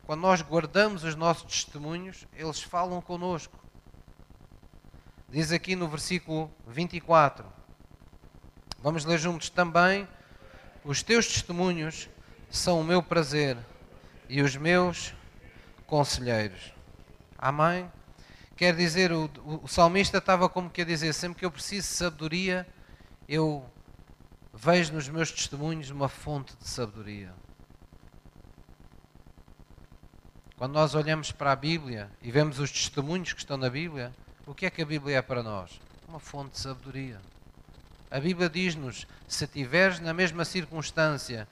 [0.05, 3.59] Quando nós guardamos os nossos testemunhos, eles falam conosco.
[5.29, 7.45] Diz aqui no versículo 24.
[8.83, 10.09] Vamos ler juntos também.
[10.85, 12.09] Os teus testemunhos
[12.51, 13.59] são o meu prazer
[14.29, 15.15] e os meus
[15.89, 16.73] conselheiros.
[17.37, 17.91] Amém?
[18.55, 19.31] Quer dizer, o,
[19.63, 22.69] o, salmista estava como que a dizer: sempre que eu preciso de sabedoria,
[23.29, 23.65] eu
[24.53, 27.33] vejo nos meus testemunhos uma fonte de sabedoria.
[30.57, 34.13] Quando nós olhamos para a Bíblia e vemos os testemunhos que estão na Bíblia,
[34.45, 35.81] o que é que a Bíblia é para nós?
[36.09, 37.21] Uma fonte de sabedoria.
[38.11, 41.49] A Bíblia diz-nos: se tiveres na mesma circunstância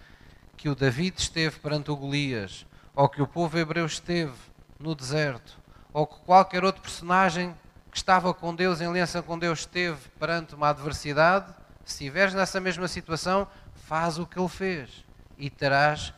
[0.56, 2.66] que o David esteve perante o Golias,
[2.96, 4.32] ou que o povo hebreu esteve
[4.80, 5.60] no deserto,
[5.92, 7.54] ou que qualquer outro personagem
[7.90, 11.52] que estava com Deus, em aliança com Deus, esteve perante uma adversidade,
[11.84, 15.04] se estiveres nessa mesma situação, faz o que ele fez
[15.36, 16.12] e terás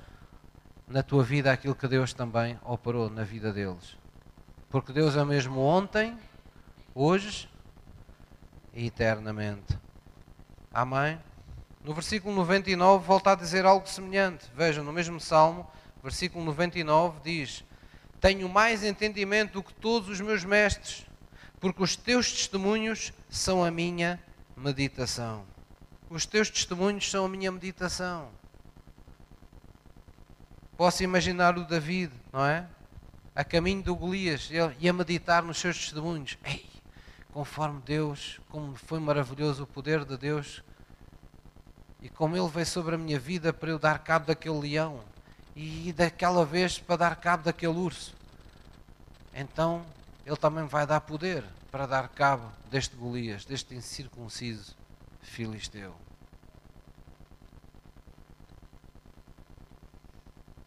[0.87, 3.97] na tua vida aquilo que Deus também operou na vida deles.
[4.71, 6.17] Porque Deus é o mesmo ontem,
[6.95, 7.51] hoje
[8.73, 9.79] e eternamente.
[10.73, 11.19] Amém?
[11.83, 14.47] No versículo 99 volta a dizer algo semelhante.
[14.55, 15.69] Vejam, no mesmo salmo,
[16.09, 17.65] versículo 99 diz:
[18.19, 21.07] Tenho mais entendimento do que todos os meus mestres,
[21.61, 24.19] porque os teus testemunhos são a minha
[24.57, 25.45] meditação.
[26.09, 28.31] Os teus testemunhos são a minha meditação.
[30.79, 32.67] Posso imaginar o David, não é?
[33.35, 34.49] A caminho do Golias
[34.81, 36.39] e a meditar nos seus testemunhos.
[36.43, 36.65] Ei,
[37.33, 40.63] conforme Deus, como foi maravilhoso o poder de Deus
[42.01, 45.05] e como Ele veio sobre a minha vida para eu dar cabo daquele leão
[45.61, 48.15] e daquela vez para dar cabo daquele urso.
[49.35, 49.85] Então
[50.25, 54.77] Ele também vai dar poder para dar cabo deste Golias, deste incircunciso
[55.21, 55.97] filisteu.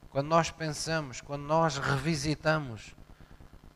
[0.09, 2.93] Quando nós pensamos, quando nós revisitamos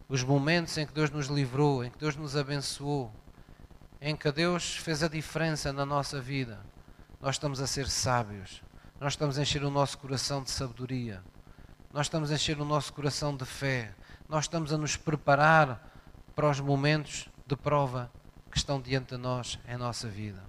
[0.10, 3.10] os momentos em que Deus nos livrou, em que Deus nos abençoou,
[4.02, 6.60] em que Deus fez a diferença na nossa vida,
[7.22, 8.62] nós estamos a ser sábios,
[9.00, 11.22] nós estamos a encher o nosso coração de sabedoria,
[11.94, 13.94] nós estamos a encher o nosso coração de fé,
[14.28, 15.92] nós estamos a nos preparar
[16.36, 18.12] para os momentos de prova
[18.50, 20.44] que estão diante de nós em nossa vida.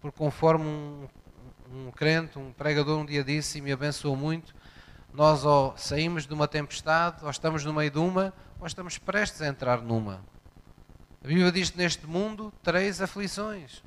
[0.00, 1.08] Porque conforme um,
[1.72, 4.54] um crente, um pregador um dia disse e me abençoou muito,
[5.12, 9.42] nós ou saímos de uma tempestade, ou estamos no meio de uma, ou estamos prestes
[9.42, 10.22] a entrar numa.
[11.24, 13.82] A Bíblia diz que neste mundo três aflições.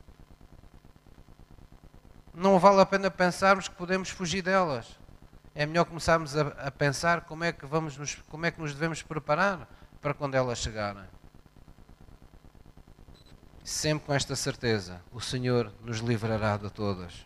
[2.40, 4.98] Não vale a pena pensarmos que podemos fugir delas.
[5.54, 8.74] É melhor começarmos a, a pensar como é, que vamos nos, como é que nos
[8.74, 9.68] devemos preparar
[10.02, 11.04] para quando elas chegarem.
[13.62, 17.26] Sempre com esta certeza, o Senhor nos livrará de todas.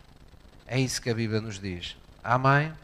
[0.66, 1.96] É isso que a Bíblia nos diz.
[2.20, 2.74] Amém?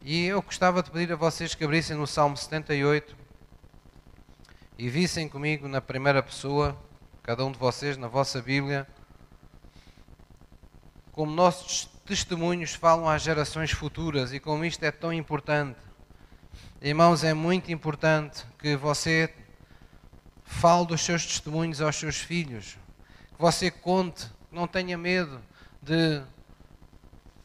[0.00, 3.14] E eu gostava de pedir a vocês que abrissem no Salmo 78
[4.78, 6.74] e vissem comigo na primeira pessoa,
[7.22, 8.86] cada um de vocês na vossa Bíblia,
[11.14, 15.78] como nossos testemunhos falam às gerações futuras e como isto é tão importante.
[16.82, 19.32] Irmãos, é muito importante que você
[20.44, 22.76] fale dos seus testemunhos aos seus filhos,
[23.32, 25.40] que você conte, não tenha medo
[25.80, 26.20] de,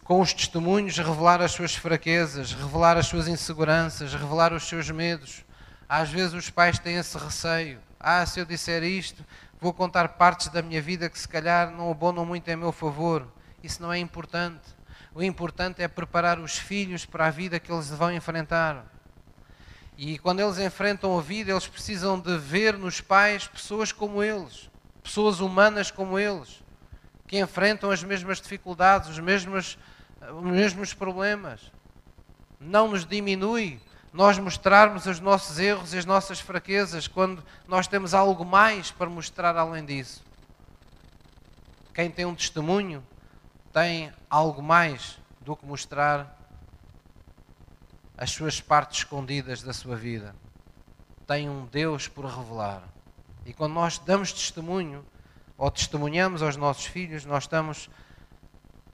[0.04, 5.46] com os testemunhos, revelar as suas fraquezas, revelar as suas inseguranças, revelar os seus medos.
[5.88, 7.80] Às vezes os pais têm esse receio.
[8.00, 9.24] Ah, se eu disser isto,
[9.62, 13.28] vou contar partes da minha vida que se calhar não abonam muito em meu favor.
[13.64, 14.80] Isso não é importante.
[15.14, 18.86] O importante é preparar os filhos para a vida que eles vão enfrentar.
[19.98, 24.70] E quando eles enfrentam a vida, eles precisam de ver nos pais pessoas como eles,
[25.04, 26.64] pessoas humanas como eles,
[27.28, 29.78] que enfrentam as mesmas dificuldades, os mesmos,
[30.22, 31.72] os mesmos problemas.
[32.60, 33.82] Não nos diminui
[34.14, 39.10] nós mostrarmos os nossos erros e as nossas fraquezas quando nós temos algo mais para
[39.10, 40.24] mostrar além disso.
[41.94, 43.04] Quem tem um testemunho
[43.72, 46.38] tem algo mais do que mostrar
[48.18, 50.36] as suas partes escondidas da sua vida.
[51.26, 52.84] Tem um Deus por revelar.
[53.46, 55.06] E quando nós damos testemunho,
[55.58, 57.90] ou testemunhamos aos nossos filhos, nós estamos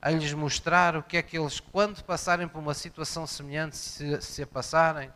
[0.02, 4.22] a lhes mostrar o que é que eles, quando passarem por uma situação semelhante, se,
[4.22, 5.12] se a passarem,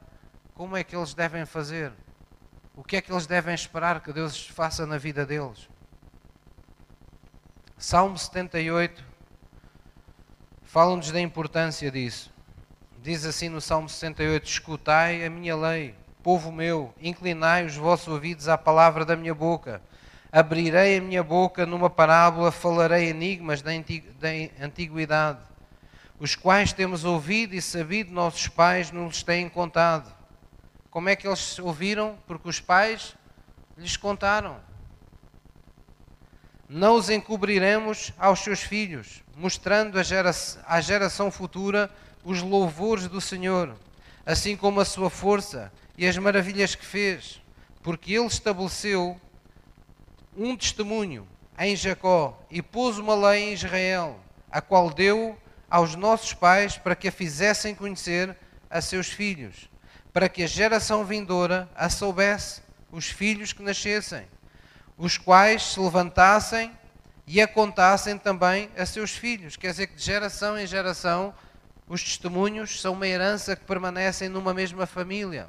[0.56, 1.92] como é que eles devem fazer.
[2.76, 5.70] O que é que eles devem esperar que Deus faça na vida deles.
[7.78, 9.09] Salmo 78
[10.70, 12.32] fala-nos da importância disso.
[13.02, 18.48] Diz assim no Salmo 68: Escutai a minha lei, povo meu, inclinai os vossos ouvidos
[18.48, 19.82] à palavra da minha boca.
[20.32, 23.72] Abrirei a minha boca numa parábola, falarei enigmas da
[24.62, 25.40] antiguidade,
[26.20, 30.14] os quais temos ouvido e sabido nossos pais nos têm contado.
[30.92, 32.16] Como é que eles ouviram?
[32.28, 33.16] Porque os pais
[33.76, 34.58] lhes contaram.
[36.72, 41.90] Não os encobriremos aos seus filhos, mostrando à geração futura
[42.24, 43.76] os louvores do Senhor,
[44.24, 47.42] assim como a sua força e as maravilhas que fez,
[47.82, 49.20] porque ele estabeleceu
[50.38, 54.20] um testemunho em Jacó e pôs uma lei em Israel,
[54.52, 55.36] a qual deu
[55.68, 58.38] aos nossos pais para que a fizessem conhecer
[58.70, 59.68] a seus filhos,
[60.14, 62.62] para que a geração vindoura a soubesse,
[62.92, 64.28] os filhos que nascessem,
[65.00, 66.78] os quais se levantassem
[67.26, 69.56] e a contassem também a seus filhos.
[69.56, 71.34] Quer dizer que de geração em geração
[71.88, 75.48] os testemunhos são uma herança que permanecem numa mesma família.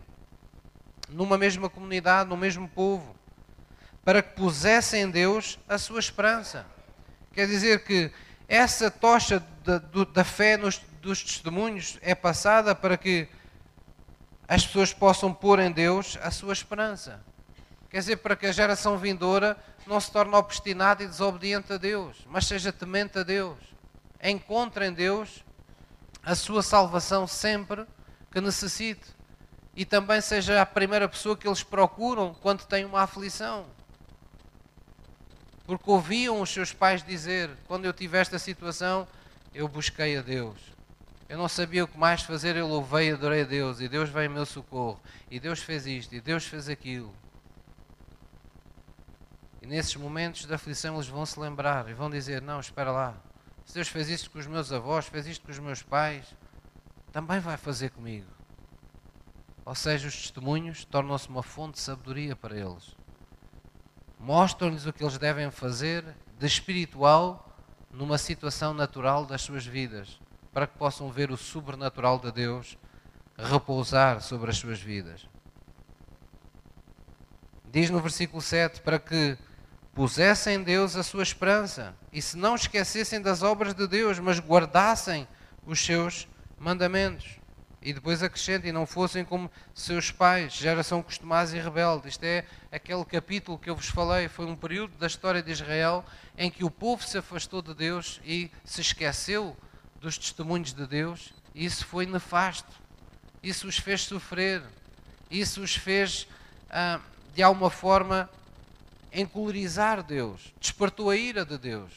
[1.08, 3.16] numa mesma comunidade, no mesmo povo,
[4.04, 6.64] para que pusessem em Deus a sua esperança.
[7.32, 8.12] Quer dizer que
[8.46, 13.28] essa tocha da, da fé nos, dos testemunhos é passada para que
[14.46, 17.20] as pessoas possam pôr em Deus a sua esperança.
[17.90, 22.18] Quer dizer, para que a geração vindoura não se torne obstinada e desobediente a Deus,
[22.26, 23.58] mas seja temente a Deus.
[24.22, 25.44] Encontre em Deus
[26.22, 27.84] a sua salvação sempre
[28.30, 29.18] que necessite.
[29.74, 33.66] E também seja a primeira pessoa que eles procuram quando têm uma aflição.
[35.66, 39.06] Porque ouviam os seus pais dizer: quando eu tive esta situação,
[39.54, 40.58] eu busquei a Deus.
[41.28, 43.80] Eu não sabia o que mais fazer, eu louvei e adorei a Deus.
[43.80, 45.00] E Deus veio em meu socorro.
[45.30, 47.14] E Deus fez isto, e Deus fez aquilo.
[49.70, 53.14] Nesses momentos de aflição eles vão se lembrar e vão dizer: Não, espera lá.
[53.64, 56.34] Se Deus fez isto com os meus avós, fez isto com os meus pais,
[57.12, 58.26] também vai fazer comigo.
[59.64, 62.96] Ou seja, os testemunhos tornam-se uma fonte de sabedoria para eles.
[64.18, 67.56] Mostram-lhes o que eles devem fazer de espiritual
[67.92, 70.20] numa situação natural das suas vidas,
[70.52, 72.76] para que possam ver o sobrenatural de Deus
[73.38, 75.28] repousar sobre as suas vidas.
[77.70, 79.38] Diz no versículo 7: para que
[80.00, 84.40] pusessem em Deus a sua esperança e se não esquecessem das obras de Deus, mas
[84.40, 85.28] guardassem
[85.66, 86.26] os seus
[86.58, 87.38] mandamentos.
[87.82, 92.08] E depois acrescenta, e não fossem como seus pais, geração costumaz e rebelde.
[92.08, 96.02] Isto é aquele capítulo que eu vos falei, foi um período da história de Israel
[96.34, 99.54] em que o povo se afastou de Deus e se esqueceu
[100.00, 102.72] dos testemunhos de Deus, e isso foi nefasto.
[103.42, 104.62] Isso os fez sofrer,
[105.30, 106.26] isso os fez,
[106.70, 107.00] ah,
[107.34, 108.30] de alguma forma,
[109.12, 111.92] encolorizar Deus, despertou a ira de Deus.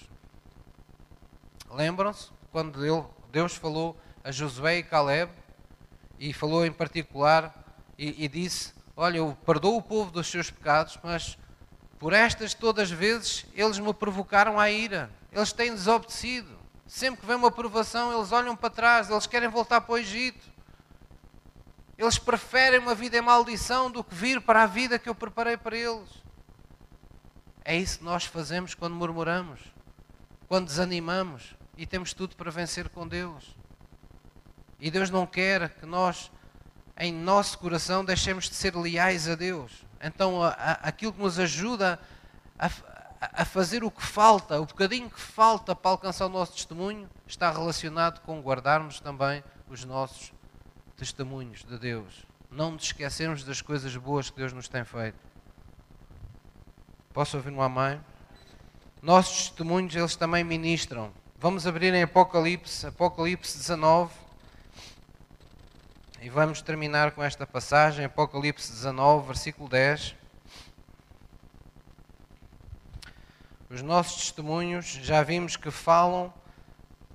[1.72, 2.80] Lembram-se quando
[3.32, 5.32] Deus falou a Josué e Caleb
[6.20, 7.53] e falou em particular
[7.97, 11.38] e, e disse: Olha, eu perdoo o povo dos seus pecados, mas
[11.99, 16.64] por estas todas as vezes eles me provocaram a ira, eles têm desobedecido.
[16.86, 20.51] Sempre que vem uma provação, eles olham para trás, eles querem voltar para o Egito.
[21.97, 25.57] Eles preferem uma vida em maldição do que vir para a vida que eu preparei
[25.57, 26.23] para eles.
[27.66, 29.59] É isso que nós fazemos quando murmuramos,
[30.47, 33.55] quando desanimamos e temos tudo para vencer com Deus.
[34.80, 36.30] E Deus não quer que nós,
[36.97, 39.86] em nosso coração, deixemos de ser leais a Deus.
[40.01, 41.97] Então, a, a, aquilo que nos ajuda
[42.59, 42.70] a,
[43.22, 47.49] a fazer o que falta, o bocadinho que falta para alcançar o nosso testemunho, está
[47.49, 50.34] relacionado com guardarmos também os nossos
[50.97, 52.26] testemunhos de Deus.
[52.51, 55.18] Não nos esquecermos das coisas boas que Deus nos tem feito.
[57.14, 58.01] Posso ouvir uma mãe?
[58.99, 61.11] Nossos testemunhos, eles também ministram.
[61.38, 64.11] Vamos abrir em Apocalipse, Apocalipse 19.
[66.24, 70.16] E vamos terminar com esta passagem, Apocalipse 19, versículo 10.
[73.70, 76.34] Os nossos testemunhos já vimos que falam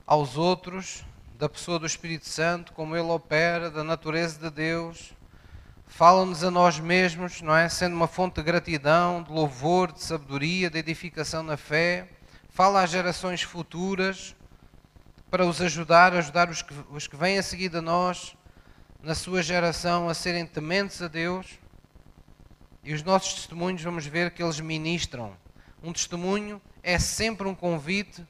[0.06, 1.04] aos outros
[1.36, 5.12] da pessoa do Espírito Santo, como ele opera, da natureza de Deus,
[5.88, 7.68] fala-nos a nós mesmos, não é?
[7.68, 12.08] Sendo uma fonte de gratidão, de louvor, de sabedoria, de edificação na fé.
[12.50, 14.36] Fala às gerações futuras
[15.30, 18.36] para os ajudar, ajudar os que, os que vêm a seguir de nós,
[19.02, 21.58] na sua geração, a serem tementes a Deus.
[22.84, 25.36] E os nossos testemunhos, vamos ver que eles ministram.
[25.82, 28.24] Um testemunho é sempre um convite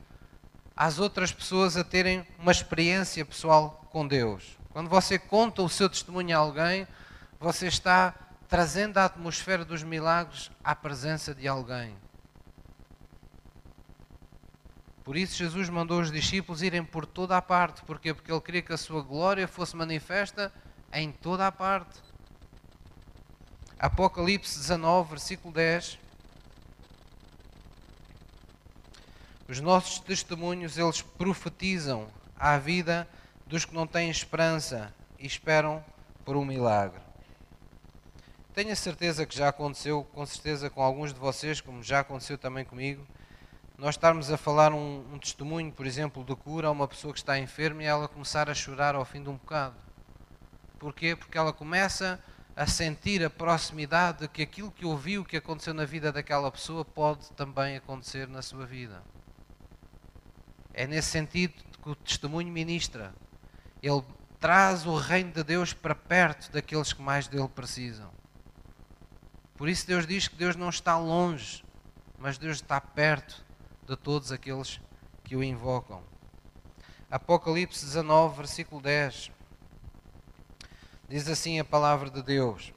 [0.77, 4.57] às outras pessoas a terem uma experiência pessoal com Deus.
[4.71, 6.87] Quando você conta o seu testemunho a alguém,
[7.39, 8.15] você está
[8.49, 11.97] trazendo a atmosfera dos milagres à presença de alguém.
[15.05, 17.83] Por isso Jesus mandou os discípulos irem por toda a parte.
[17.83, 18.13] Porquê?
[18.13, 20.53] Porque ele queria que a sua glória fosse manifesta
[20.93, 22.03] em toda a parte.
[23.79, 25.99] Apocalipse 19, versículo 10.
[29.49, 33.09] Os nossos testemunhos, eles profetizam à vida
[33.47, 35.83] dos que não têm esperança e esperam
[36.23, 37.08] por um milagre.
[38.59, 42.37] Tenho a certeza que já aconteceu, com certeza com alguns de vocês, como já aconteceu
[42.37, 43.07] também comigo,
[43.79, 47.21] nós estarmos a falar um, um testemunho, por exemplo, de cura a uma pessoa que
[47.21, 49.77] está enferma e ela começar a chorar ao fim de um bocado.
[50.77, 51.15] Porquê?
[51.15, 52.19] Porque ela começa
[52.57, 56.85] a sentir a proximidade de que aquilo que ouviu que aconteceu na vida daquela pessoa
[56.85, 59.05] pode também acontecer na sua vida.
[60.75, 63.15] É nesse sentido que o testemunho ministra.
[63.81, 64.03] Ele
[64.41, 68.19] traz o reino de Deus para perto daqueles que mais dele precisam.
[69.59, 71.65] Por isso Deus diz que Deus não está longe,
[72.17, 73.45] mas Deus está perto
[73.89, 74.81] de todos aqueles
[75.25, 76.01] que o invocam.
[77.11, 79.33] Apocalipse 19, versículo 10.
[81.09, 82.73] Diz assim a palavra de Deus.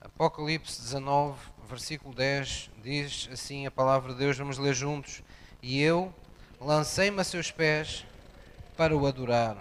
[0.00, 1.38] Apocalipse 19,
[1.68, 5.22] versículo 10, diz assim a palavra de Deus, vamos ler juntos.
[5.60, 6.14] E eu
[6.58, 8.06] lancei-me a seus pés
[8.74, 9.58] para o adorar.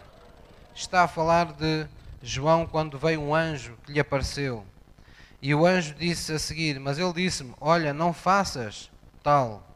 [0.74, 1.86] Está a falar de
[2.22, 4.66] João quando veio um anjo que lhe apareceu.
[5.42, 8.92] E o anjo disse a seguir: Mas ele disse-me: Olha, não faças
[9.24, 9.68] tal.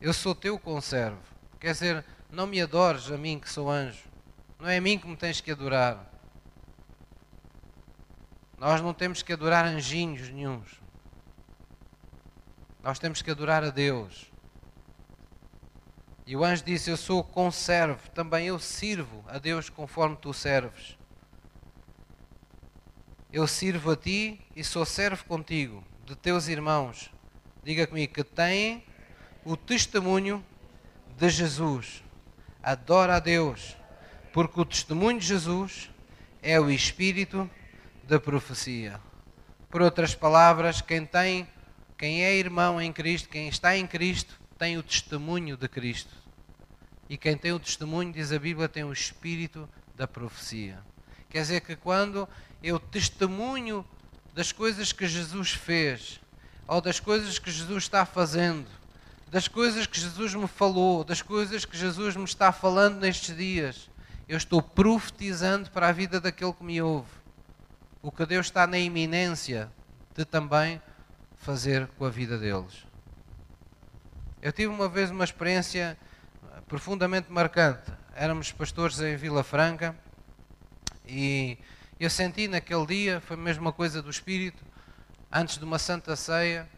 [0.00, 1.18] Eu sou teu conservo.
[1.60, 4.04] Quer dizer, não me adores a mim que sou anjo.
[4.58, 6.12] Não é a mim que me tens que adorar.
[8.58, 10.80] Nós não temos que adorar anjinhos nenhums.
[12.82, 14.30] Nós temos que adorar a Deus.
[16.26, 20.95] E o anjo disse: Eu sou conservo, também eu sirvo a Deus conforme tu serves.
[23.36, 27.10] Eu sirvo a ti e sou servo contigo, de teus irmãos.
[27.62, 28.82] Diga comigo que têm
[29.44, 30.42] o testemunho
[31.18, 32.02] de Jesus.
[32.62, 33.76] Adora a Deus,
[34.32, 35.90] porque o testemunho de Jesus
[36.42, 37.46] é o espírito
[38.04, 38.98] da profecia.
[39.68, 41.46] Por outras palavras, quem tem,
[41.98, 46.16] quem é irmão em Cristo, quem está em Cristo, tem o testemunho de Cristo.
[47.06, 50.82] E quem tem o testemunho, diz a Bíblia, tem o espírito da profecia.
[51.28, 52.26] Quer dizer que quando
[52.62, 53.84] eu testemunho
[54.34, 56.20] das coisas que Jesus fez,
[56.66, 58.66] ou das coisas que Jesus está fazendo,
[59.28, 63.90] das coisas que Jesus me falou, das coisas que Jesus me está falando nestes dias,
[64.28, 67.08] eu estou profetizando para a vida daquele que me ouve
[68.02, 69.70] o que Deus está na iminência
[70.14, 70.80] de também
[71.36, 72.86] fazer com a vida deles.
[74.40, 75.98] Eu tive uma vez uma experiência
[76.68, 77.90] profundamente marcante.
[78.14, 79.96] Éramos pastores em Vila Franca
[81.04, 81.58] e
[81.98, 84.62] eu senti naquele dia, foi a mesma coisa do Espírito,
[85.32, 86.68] antes de uma santa ceia,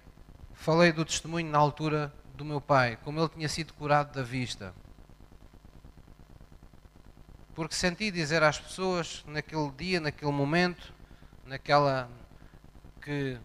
[0.55, 4.73] falei do testemunho na altura do meu pai, como ele tinha sido curado da vista.
[7.53, 10.95] Porque senti dizer às pessoas, naquele dia, naquele momento,
[11.45, 12.09] naquela
[13.01, 13.37] que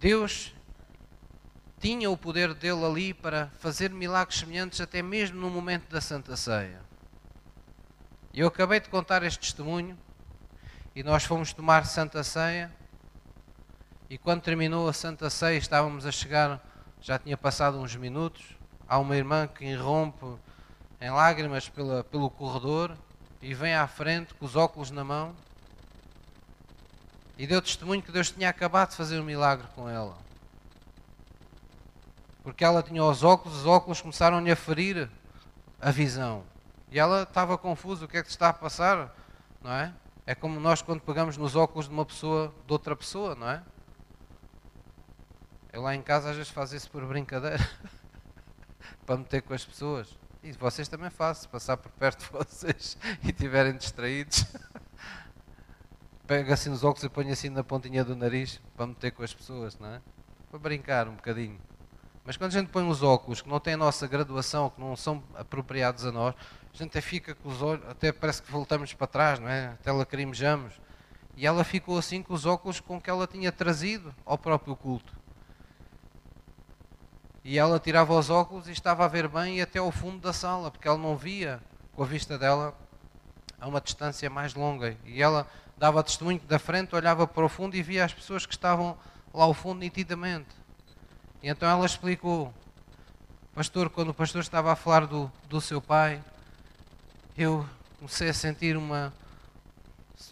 [0.00, 0.52] Deus
[1.78, 6.36] tinha o poder dele ali para fazer milagres semelhantes até mesmo no momento da Santa
[6.36, 6.80] Ceia.
[8.32, 9.96] Eu acabei de contar este testemunho
[10.94, 12.72] e nós fomos tomar Santa Ceia
[14.08, 16.64] e quando terminou a Santa Ceia estávamos a chegar,
[17.00, 18.44] já tinha passado uns minutos,
[18.86, 20.24] há uma irmã que irrompe
[21.00, 22.96] em lágrimas pela, pelo corredor
[23.42, 25.34] e vem à frente com os óculos na mão
[27.36, 30.16] e deu testemunho que Deus tinha acabado de fazer um milagre com ela.
[32.44, 35.10] Porque ela tinha os óculos, os óculos começaram-lhe a ferir
[35.80, 36.44] a visão.
[36.92, 39.12] E ela estava confusa, o que é que está a passar?
[39.60, 39.92] Não é?
[40.26, 43.62] É como nós quando pegamos nos óculos de uma pessoa, de outra pessoa, não é?
[45.72, 47.58] Eu lá em casa às vezes faço isso por brincadeira.
[49.04, 50.08] para meter com as pessoas.
[50.42, 54.46] E vocês também fazem, passar por perto de vocês e estiverem distraídos.
[56.26, 59.34] pego assim nos óculos e ponho assim na pontinha do nariz para meter com as
[59.34, 60.00] pessoas, não é?
[60.50, 61.58] Para brincar um bocadinho.
[62.24, 64.96] Mas quando a gente põe os óculos que não têm a nossa graduação, que não
[64.96, 66.34] são apropriados a nós,
[66.74, 69.66] a gente até fica com os olhos, até parece que voltamos para trás, não é?
[69.68, 70.74] Até lacrimejamos.
[71.36, 75.12] E ela ficou assim com os óculos com que ela tinha trazido ao próprio culto.
[77.44, 80.32] E ela tirava os óculos e estava a ver bem e até ao fundo da
[80.32, 81.62] sala, porque ela não via
[81.94, 82.76] com a vista dela
[83.60, 84.96] a uma distância mais longa.
[85.04, 85.46] E ela
[85.76, 88.98] dava testemunho da frente, olhava para o fundo e via as pessoas que estavam
[89.32, 90.48] lá ao fundo nitidamente.
[91.40, 92.52] E então ela explicou,
[93.54, 96.20] pastor, quando o pastor estava a falar do, do seu pai,
[97.36, 97.68] eu
[97.98, 99.12] comecei a sentir uma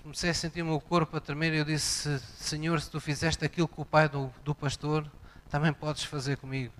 [0.02, 3.44] comecei a sentir o meu corpo a tremer e eu disse, Senhor, se tu fizeste
[3.44, 5.10] aquilo com o pai do, do pastor,
[5.50, 6.72] também podes fazer comigo.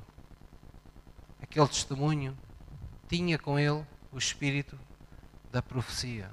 [1.41, 2.37] Aquele testemunho
[3.09, 4.79] tinha com ele o espírito
[5.51, 6.31] da profecia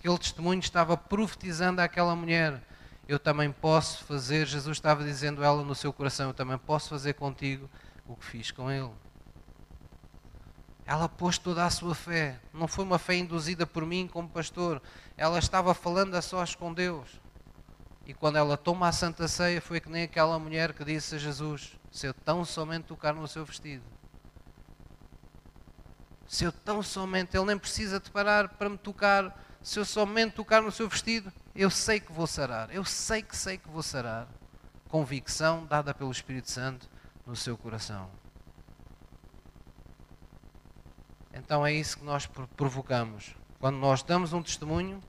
[0.00, 2.60] aquele testemunho estava profetizando àquela mulher.
[3.06, 7.14] Eu também posso fazer, Jesus estava dizendo ela no seu coração, eu também posso fazer
[7.14, 7.68] contigo
[8.06, 8.90] o que fiz com ele.
[10.90, 12.40] Ela pôs toda a sua fé.
[12.52, 14.82] Não foi uma fé induzida por mim como pastor.
[15.16, 17.08] Ela estava falando a sós com Deus.
[18.04, 21.18] E quando ela toma a Santa Ceia, foi que nem aquela mulher que disse a
[21.18, 23.84] Jesus: Se eu tão somente tocar no seu vestido,
[26.26, 30.34] se eu tão somente, ele nem precisa de parar para me tocar se eu somente
[30.34, 32.68] tocar no seu vestido, eu sei que vou sarar.
[32.74, 34.26] Eu sei que sei que vou sarar.
[34.88, 36.90] Convicção dada pelo Espírito Santo
[37.24, 38.10] no seu coração.
[41.32, 42.26] Então é isso que nós
[42.56, 43.34] provocamos.
[43.58, 45.02] Quando nós damos um testemunho,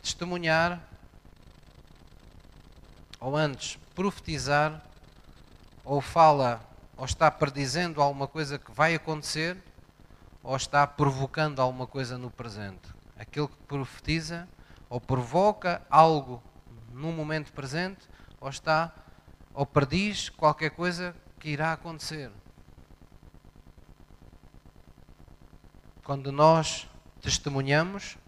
[0.00, 0.80] testemunhar,
[3.20, 4.82] ou antes profetizar,
[5.84, 6.60] ou fala,
[6.96, 9.56] ou está predizendo alguma coisa que vai acontecer,
[10.42, 12.92] ou está provocando alguma coisa no presente
[13.22, 14.48] aquele que profetiza
[14.90, 16.42] ou provoca algo
[16.92, 18.08] num momento presente
[18.40, 18.92] ou está
[19.54, 22.30] ou perdiz qualquer coisa que irá acontecer.
[26.04, 26.88] Quando nós
[27.20, 28.18] testemunhamos,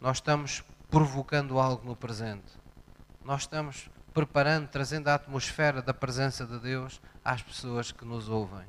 [0.00, 2.52] nós estamos provocando algo no presente.
[3.24, 8.66] Nós estamos preparando, trazendo a atmosfera da presença de Deus às pessoas que nos ouvem.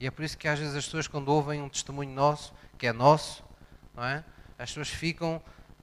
[0.00, 2.88] E é por isso que às vezes as pessoas, quando ouvem um testemunho nosso, que
[2.88, 3.44] é nosso,
[3.94, 4.24] não é?
[4.58, 5.40] as pessoas ficam,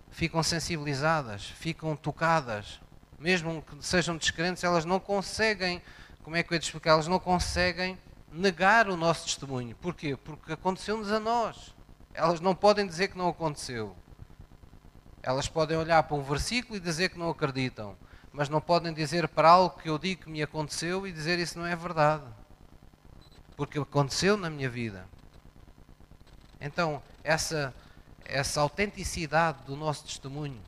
[0.10, 2.82] ficam sensibilizadas, ficam tocadas.
[3.18, 5.82] Mesmo que sejam descrentes, elas não conseguem,
[6.22, 6.92] como é que eu ia explicar?
[6.92, 7.98] Elas não conseguem
[8.30, 9.74] negar o nosso testemunho.
[9.78, 10.18] Porquê?
[10.18, 11.77] Porque aconteceu-nos a nós.
[12.18, 13.96] Elas não podem dizer que não aconteceu.
[15.22, 17.96] Elas podem olhar para um versículo e dizer que não acreditam,
[18.34, 21.60] mas não podem dizer para algo que eu digo que me aconteceu e dizer isso
[21.60, 22.24] não é verdade.
[23.56, 25.06] Porque aconteceu na minha vida.
[26.60, 27.72] Então, essa,
[28.26, 30.60] essa autenticidade do nosso testemunho,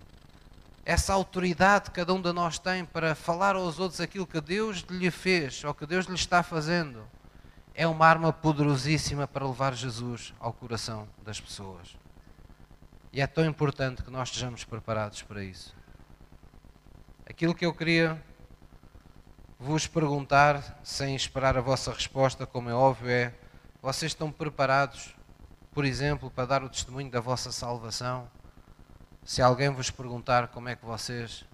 [0.85, 4.81] essa autoridade que cada um de nós tem para falar aos outros aquilo que Deus
[4.87, 7.07] lhe fez ou que Deus lhe está fazendo,
[7.80, 11.95] é uma arma poderosíssima para levar Jesus ao coração das pessoas.
[13.13, 15.73] E é tão importante que nós estejamos preparados para isso.
[17.25, 18.21] Aquilo que eu queria
[19.57, 23.34] vos perguntar, sem esperar a vossa resposta, como é óbvio, é:
[23.82, 25.15] vocês estão preparados,
[25.71, 28.30] por exemplo, para dar o testemunho da vossa salvação?
[29.23, 31.45] Se alguém vos perguntar como é que vocês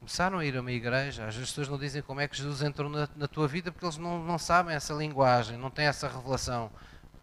[0.00, 2.88] começaram a ir a uma igreja, as pessoas não dizem como é que Jesus entrou
[2.88, 6.70] na, na tua vida porque eles não, não sabem essa linguagem, não têm essa revelação.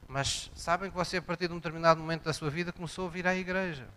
[0.08, 3.10] Mas sabem que você, a partir de um determinado momento da sua vida, começou a
[3.10, 3.88] vir à igreja.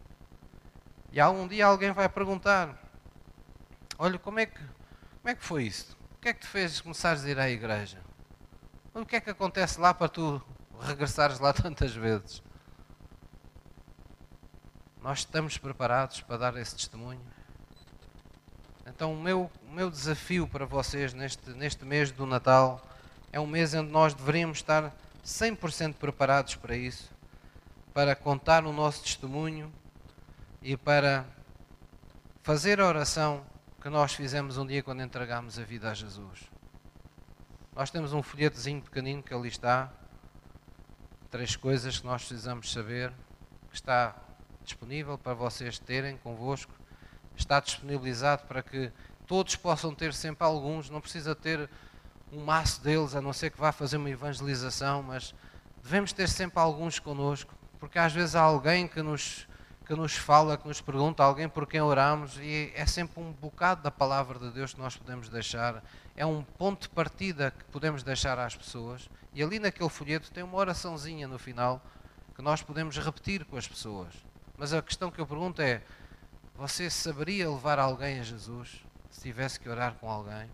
[1.12, 2.74] E algum dia alguém vai perguntar:
[3.98, 5.96] Olha, como é que, como é que foi isso?
[6.16, 7.98] O que é que te fez começares a ir à igreja?
[8.94, 10.42] O que é que acontece lá para tu
[10.80, 12.42] regressares lá tantas vezes?
[15.02, 17.20] Nós estamos preparados para dar esse testemunho?
[18.94, 22.84] Então, o meu, o meu desafio para vocês neste, neste mês do Natal
[23.32, 24.92] é um mês onde nós deveríamos estar
[25.24, 27.08] 100% preparados para isso,
[27.94, 29.72] para contar o nosso testemunho
[30.60, 31.24] e para
[32.42, 33.46] fazer a oração
[33.80, 36.40] que nós fizemos um dia quando entregámos a vida a Jesus.
[37.74, 39.88] Nós temos um folhetozinho pequenino que ali está,
[41.30, 43.12] três coisas que nós precisamos saber,
[43.70, 44.16] que está
[44.64, 46.79] disponível para vocês terem convosco
[47.40, 48.92] está disponibilizado para que
[49.26, 51.68] todos possam ter sempre alguns, não precisa ter
[52.32, 55.34] um maço deles, a não ser que vá fazer uma evangelização, mas
[55.82, 59.48] devemos ter sempre alguns connosco, porque às vezes há alguém que nos,
[59.86, 63.82] que nos fala, que nos pergunta, alguém por quem oramos, e é sempre um bocado
[63.82, 65.82] da palavra de Deus que nós podemos deixar,
[66.16, 70.42] é um ponto de partida que podemos deixar às pessoas, e ali naquele folheto tem
[70.42, 71.82] uma oraçãozinha no final
[72.34, 74.12] que nós podemos repetir com as pessoas.
[74.56, 75.82] Mas a questão que eu pergunto é:
[76.60, 80.46] você saberia levar alguém a Jesus se tivesse que orar com alguém?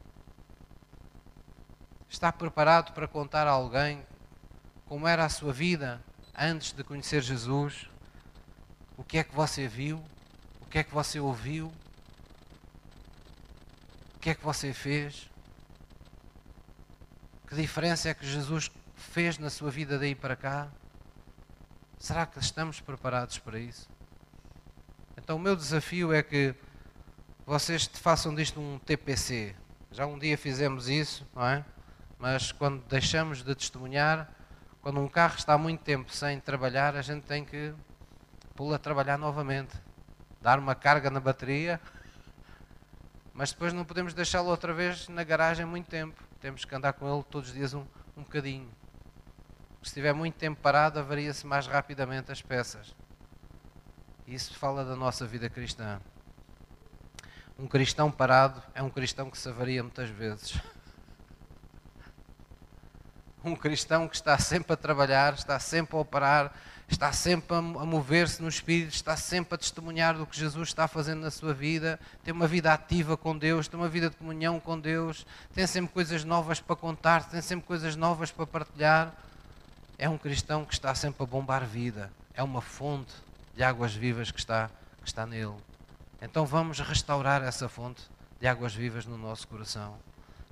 [2.08, 4.06] Está preparado para contar a alguém
[4.84, 6.00] como era a sua vida
[6.32, 7.90] antes de conhecer Jesus?
[8.96, 10.00] O que é que você viu?
[10.60, 11.72] O que é que você ouviu?
[14.14, 15.28] O que é que você fez?
[17.48, 20.68] Que diferença é que Jesus fez na sua vida daí para cá?
[21.98, 23.95] Será que estamos preparados para isso?
[25.26, 26.54] Então o meu desafio é que
[27.44, 29.56] vocês façam disto um TPC.
[29.90, 31.64] Já um dia fizemos isso, não é?
[32.16, 34.30] Mas quando deixamos de testemunhar,
[34.80, 37.74] quando um carro está muito tempo sem trabalhar, a gente tem que
[38.54, 39.76] pô-lo a trabalhar novamente.
[40.40, 41.80] Dar uma carga na bateria,
[43.34, 46.22] mas depois não podemos deixá-lo outra vez na garagem muito tempo.
[46.40, 47.84] Temos que andar com ele todos os dias um,
[48.16, 48.70] um bocadinho.
[49.82, 52.94] Se estiver muito tempo parado, avaria-se mais rapidamente as peças.
[54.26, 56.00] Isso fala da nossa vida cristã.
[57.56, 60.58] Um cristão parado é um cristão que se avaria muitas vezes.
[63.44, 66.52] Um cristão que está sempre a trabalhar, está sempre a operar,
[66.88, 71.20] está sempre a mover-se no Espírito, está sempre a testemunhar do que Jesus está fazendo
[71.20, 74.76] na sua vida, tem uma vida ativa com Deus, tem uma vida de comunhão com
[74.76, 75.24] Deus,
[75.54, 79.14] tem sempre coisas novas para contar, tem sempre coisas novas para partilhar.
[79.96, 83.14] É um cristão que está sempre a bombar vida, é uma fonte
[83.56, 84.70] de águas vivas que está,
[85.02, 85.56] que está nele.
[86.20, 88.02] Então vamos restaurar essa fonte
[88.38, 89.96] de águas vivas no nosso coração.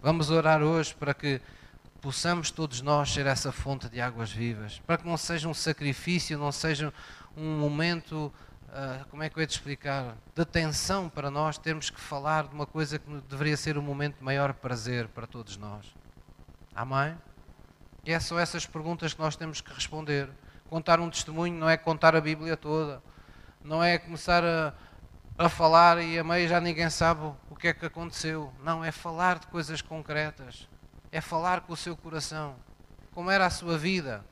[0.02, 1.40] Vamos orar hoje para que
[2.01, 6.39] possamos todos nós ser essa fonte de águas vivas, para que não seja um sacrifício,
[6.39, 6.93] não seja
[7.36, 8.32] um momento,
[8.68, 12.48] uh, como é que eu ia te explicar, de tensão para nós termos que falar
[12.48, 15.86] de uma coisa que deveria ser um momento de maior prazer para todos nós.
[16.74, 17.16] Amém?
[18.05, 20.28] E é só essas perguntas que nós temos que responder.
[20.74, 23.01] Contar um testemunho não é contar a Bíblia toda,
[23.62, 24.74] não é começar a,
[25.38, 28.52] a falar e a meio já ninguém sabe o que é que aconteceu.
[28.60, 30.68] Não, é falar de coisas concretas.
[31.12, 32.56] É falar com o seu coração.
[33.12, 34.24] Como era a sua vida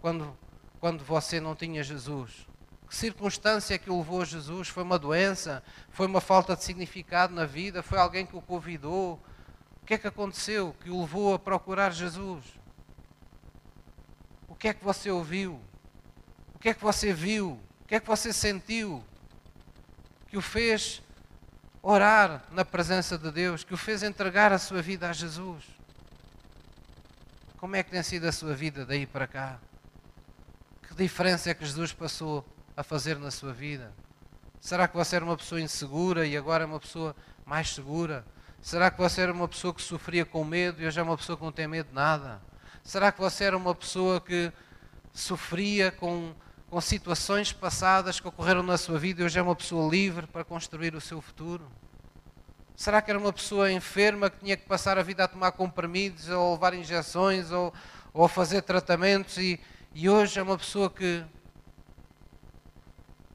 [0.00, 0.38] quando,
[0.78, 2.46] quando você não tinha Jesus?
[2.88, 4.68] Que circunstância que o levou a Jesus?
[4.68, 5.60] Foi uma doença?
[5.90, 7.82] Foi uma falta de significado na vida?
[7.82, 9.20] Foi alguém que o convidou?
[9.82, 12.62] O que é que aconteceu que o levou a procurar Jesus?
[14.64, 15.60] Que é que você ouviu?
[16.54, 17.60] O que é que você viu?
[17.82, 19.04] O que é que você sentiu?
[20.26, 21.02] Que o fez
[21.82, 25.64] orar na presença de Deus, que o fez entregar a sua vida a Jesus.
[27.58, 29.58] Como é que tem sido a sua vida daí para cá?
[30.88, 32.42] Que diferença é que Jesus passou
[32.74, 33.92] a fazer na sua vida?
[34.62, 37.14] Será que você era uma pessoa insegura e agora é uma pessoa
[37.44, 38.24] mais segura?
[38.62, 41.36] Será que você era uma pessoa que sofria com medo e hoje é uma pessoa
[41.36, 42.40] que não tem medo de nada?
[42.84, 44.52] Será que você era uma pessoa que
[45.10, 46.34] sofria com,
[46.68, 50.44] com situações passadas que ocorreram na sua vida e hoje é uma pessoa livre para
[50.44, 51.66] construir o seu futuro?
[52.76, 56.28] Será que era uma pessoa enferma que tinha que passar a vida a tomar comprimidos
[56.28, 57.72] ou levar injeções ou,
[58.12, 59.58] ou fazer tratamentos e,
[59.94, 61.24] e hoje é uma pessoa que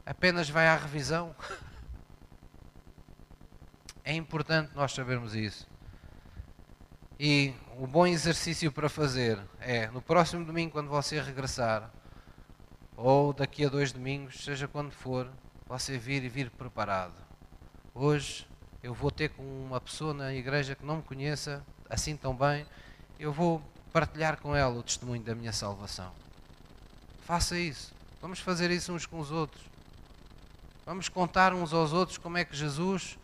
[0.06, 1.34] apenas vai à revisão?
[4.02, 5.68] É importante nós sabermos isso.
[7.22, 11.90] E o bom exercício para fazer é, no próximo domingo, quando você regressar,
[12.94, 15.26] ou daqui a dois domingos, seja quando for,
[15.66, 17.14] você vir e vir preparado.
[17.94, 18.46] Hoje
[18.82, 22.66] eu vou ter com uma pessoa na igreja que não me conheça assim tão bem,
[23.18, 23.62] eu vou
[23.94, 26.12] partilhar com ela o testemunho da minha salvação.
[27.22, 27.94] Faça isso.
[28.20, 29.64] Vamos fazer isso uns com os outros.
[30.84, 33.18] Vamos contar uns aos outros como é que Jesus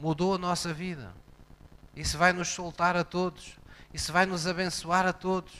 [0.00, 1.12] mudou a nossa vida.
[1.94, 3.62] Isso vai nos soltar a todos.
[3.94, 5.52] Isso vai nos abençoar a todos.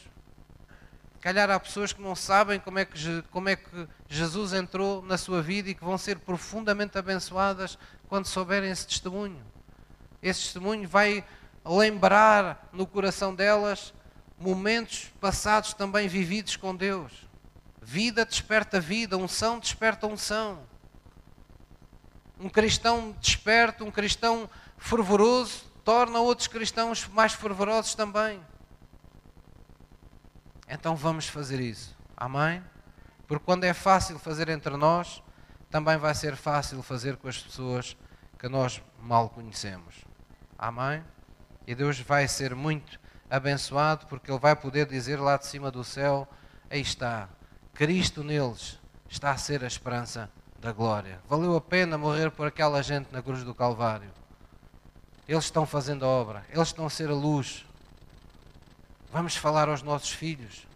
[1.21, 5.17] Calhar há pessoas que não sabem como é que, como é que Jesus entrou na
[5.17, 7.79] sua vida e que vão ser profundamente abençoadas
[8.09, 9.41] quando souberem esse testemunho.
[10.21, 11.25] Esse testemunho vai
[11.65, 13.95] lembrar no coração delas
[14.37, 17.13] momentos passados também vividos com Deus.
[17.81, 20.67] Vida desperta vida, unção desperta unção.
[22.41, 28.41] Um cristão desperto, um cristão fervoroso, torna outros cristãos mais fervorosos também.
[30.69, 31.97] Então vamos fazer isso.
[32.17, 32.63] Amém?
[33.27, 35.23] Porque quando é fácil fazer entre nós,
[35.71, 37.97] também vai ser fácil fazer com as pessoas
[38.39, 40.05] que nós mal conhecemos.
[40.59, 41.05] Amém?
[41.67, 42.99] E Deus vai ser muito
[43.29, 46.29] abençoado porque Ele vai poder dizer lá de cima do céu:
[46.71, 47.29] Aí está,
[47.75, 48.79] Cristo neles
[49.09, 51.21] está a ser a esperança da glória.
[51.29, 54.24] Valeu a pena morrer por aquela gente na cruz do Calvário.
[55.27, 57.65] Eles estão fazendo a obra, eles estão a ser a luz.
[59.13, 60.67] Vamos falar aos nossos filhos,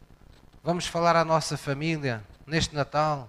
[0.62, 3.28] vamos falar à nossa família neste Natal.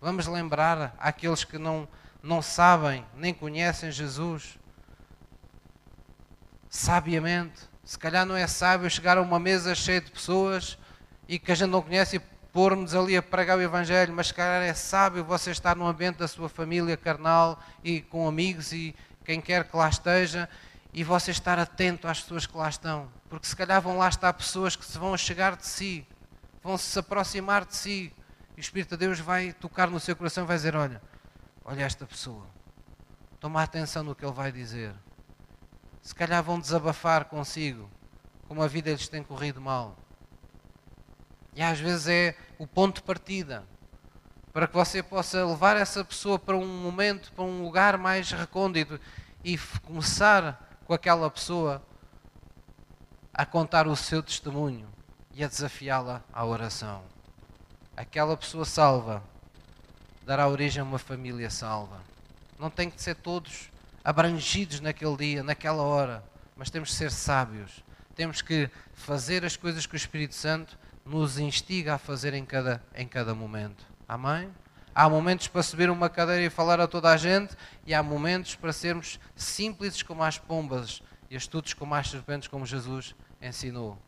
[0.00, 1.88] Vamos lembrar àqueles que não,
[2.22, 4.58] não sabem nem conhecem Jesus.
[6.68, 10.78] Sabiamente, se calhar não é sábio chegar a uma mesa cheia de pessoas
[11.28, 12.20] e que a gente não conhece e
[12.52, 16.18] pôr-nos ali a pregar o Evangelho, mas se calhar é sábio você estar no ambiente
[16.18, 20.48] da sua família carnal e com amigos e, quem quer que lá esteja,
[20.92, 23.08] e você estar atento às pessoas que lá estão.
[23.28, 26.06] Porque se calhar vão lá estar pessoas que se vão chegar de si,
[26.62, 28.12] vão se aproximar de si,
[28.56, 31.00] e o Espírito de Deus vai tocar no seu coração e vai dizer: Olha,
[31.64, 32.46] olha esta pessoa,
[33.40, 34.94] toma atenção no que ele vai dizer.
[36.02, 37.88] Se calhar vão desabafar consigo,
[38.48, 39.96] como a vida lhes tem corrido mal.
[41.54, 43.64] E às vezes é o ponto de partida
[44.52, 49.00] para que você possa levar essa pessoa para um momento, para um lugar mais recôndito
[49.42, 51.82] e começar com aquela pessoa
[53.32, 54.86] a contar o seu testemunho
[55.34, 57.02] e a desafiá-la à oração.
[57.96, 59.22] Aquela pessoa salva
[60.24, 62.00] dará origem a uma família salva.
[62.58, 63.70] Não tem que ser todos
[64.04, 66.22] abrangidos naquele dia, naquela hora,
[66.56, 67.82] mas temos que ser sábios.
[68.14, 72.82] Temos que fazer as coisas que o Espírito Santo nos instiga a fazer em cada,
[72.94, 73.84] em cada momento.
[74.12, 74.54] Amém?
[74.94, 77.56] Há momentos para subir uma cadeira e falar a toda a gente,
[77.86, 82.66] e há momentos para sermos simples como as pombas e astutos como as serpentes, como
[82.66, 83.98] Jesus ensinou.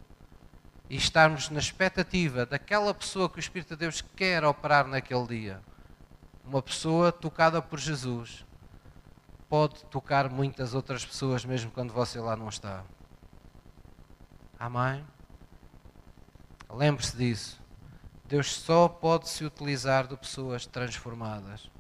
[0.91, 5.63] E estarmos na expectativa daquela pessoa que o Espírito de Deus quer operar naquele dia.
[6.45, 8.45] Uma pessoa tocada por Jesus
[9.49, 12.85] pode tocar muitas outras pessoas, mesmo quando você lá não está.
[14.59, 15.03] Amém?
[16.69, 17.64] Lembre-se disso.
[18.35, 21.71] Deus só pode se utilizar de pessoas transformadas.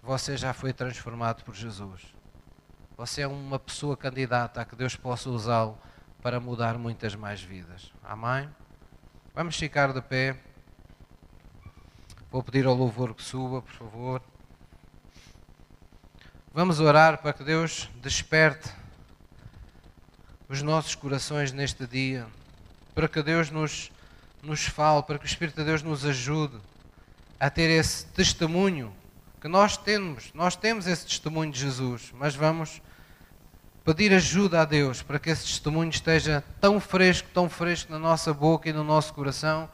[0.00, 2.02] Você já foi transformado por Jesus.
[2.96, 5.76] Você é uma pessoa candidata a que Deus possa usá-lo
[6.22, 7.92] para mudar muitas mais vidas.
[8.04, 8.48] Amém?
[9.34, 10.40] Vamos ficar de pé.
[12.30, 14.22] Vou pedir ao louvor que suba, por favor.
[16.52, 18.72] Vamos orar para que Deus desperte
[20.48, 22.24] os nossos corações neste dia,
[22.94, 23.90] para que Deus nos,
[24.44, 26.58] nos fale, para que o Espírito de Deus nos ajude
[27.38, 28.94] a ter esse testemunho
[29.40, 30.30] que nós temos.
[30.32, 32.80] Nós temos esse testemunho de Jesus, mas vamos
[33.84, 38.32] pedir ajuda a Deus para que esse testemunho esteja tão fresco, tão fresco na nossa
[38.32, 39.68] boca e no nosso coração,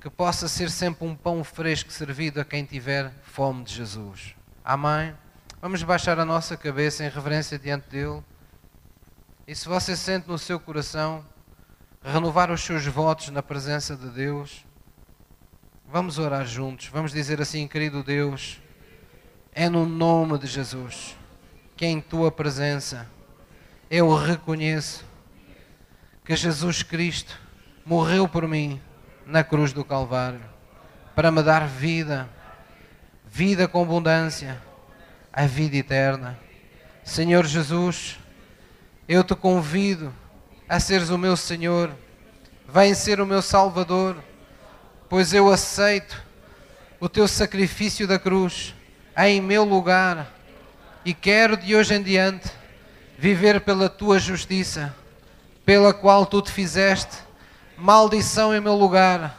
[0.00, 4.34] que possa ser sempre um pão fresco servido a quem tiver fome de Jesus.
[4.64, 5.14] Amém?
[5.60, 8.22] Vamos baixar a nossa cabeça em reverência diante dele.
[9.46, 11.24] E se você sente no seu coração
[12.04, 14.64] renovar os seus votos na presença de Deus,
[15.86, 16.88] vamos orar juntos.
[16.88, 18.60] Vamos dizer assim, querido Deus,
[19.52, 21.16] é no nome de Jesus
[21.76, 23.08] que em tua presença
[23.90, 25.04] eu reconheço
[26.24, 27.38] que Jesus Cristo
[27.84, 28.80] morreu por mim
[29.26, 30.40] na cruz do Calvário
[31.14, 32.28] para me dar vida,
[33.26, 34.60] vida com abundância,
[35.32, 36.38] a vida eterna.
[37.04, 38.18] Senhor Jesus,
[39.08, 40.12] eu te convido
[40.68, 41.90] a seres o meu Senhor,
[42.68, 44.16] vem ser o meu Salvador,
[45.08, 46.22] pois eu aceito
[46.98, 48.74] o teu sacrifício da cruz
[49.16, 50.32] em meu lugar
[51.04, 52.48] e quero de hoje em diante
[53.18, 54.94] viver pela tua justiça,
[55.64, 57.18] pela qual tu te fizeste
[57.76, 59.36] maldição em meu lugar,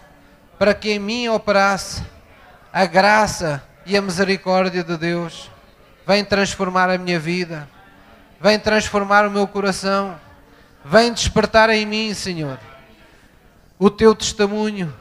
[0.59, 2.03] para que em mim operasse
[2.71, 5.49] a graça e a misericórdia de Deus.
[6.05, 7.69] Vem transformar a minha vida,
[8.39, 10.19] vem transformar o meu coração,
[10.83, 12.59] vem despertar em mim, Senhor,
[13.79, 14.93] o teu testemunho,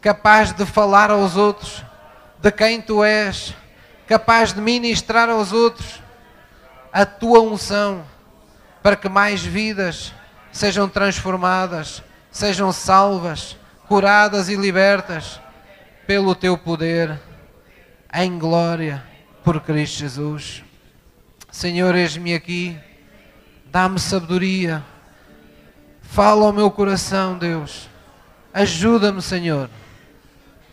[0.00, 1.82] capaz de falar aos outros
[2.38, 3.54] de quem tu és,
[4.06, 6.00] capaz de ministrar aos outros
[6.92, 8.04] a tua unção
[8.82, 10.12] para que mais vidas
[10.52, 13.56] sejam transformadas, sejam salvas,
[13.88, 15.40] curadas e libertas
[16.06, 17.20] pelo teu poder,
[18.14, 19.02] em glória,
[19.42, 20.64] por Cristo Jesus.
[21.50, 22.78] Senhor, eis-me aqui,
[23.66, 24.84] dá-me sabedoria,
[26.16, 27.90] fala ao meu coração, Deus,
[28.54, 29.68] ajuda-me, Senhor,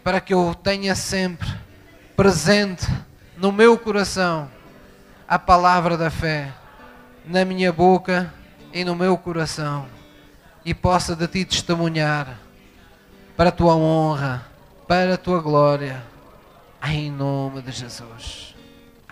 [0.01, 1.53] para que eu tenha sempre
[2.15, 2.87] presente
[3.35, 4.49] no meu coração
[5.27, 6.49] a palavra da fé
[7.25, 8.33] na minha boca
[8.71, 9.85] e no meu coração
[10.63, 12.39] e possa de ti testemunhar
[13.35, 14.45] para a tua honra,
[14.87, 16.01] para a tua glória,
[16.87, 18.55] em nome de Jesus.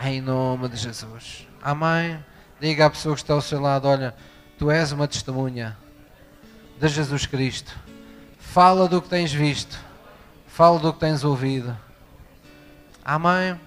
[0.01, 1.45] Em nome de Jesus.
[1.61, 2.23] Amém.
[2.57, 4.15] Diga à pessoa que está ao seu lado: Olha,
[4.57, 5.77] tu és uma testemunha
[6.81, 7.77] de Jesus Cristo.
[8.39, 9.79] Fala do que tens visto,
[10.47, 11.77] fala do que tens ouvido.
[13.05, 13.59] Amém.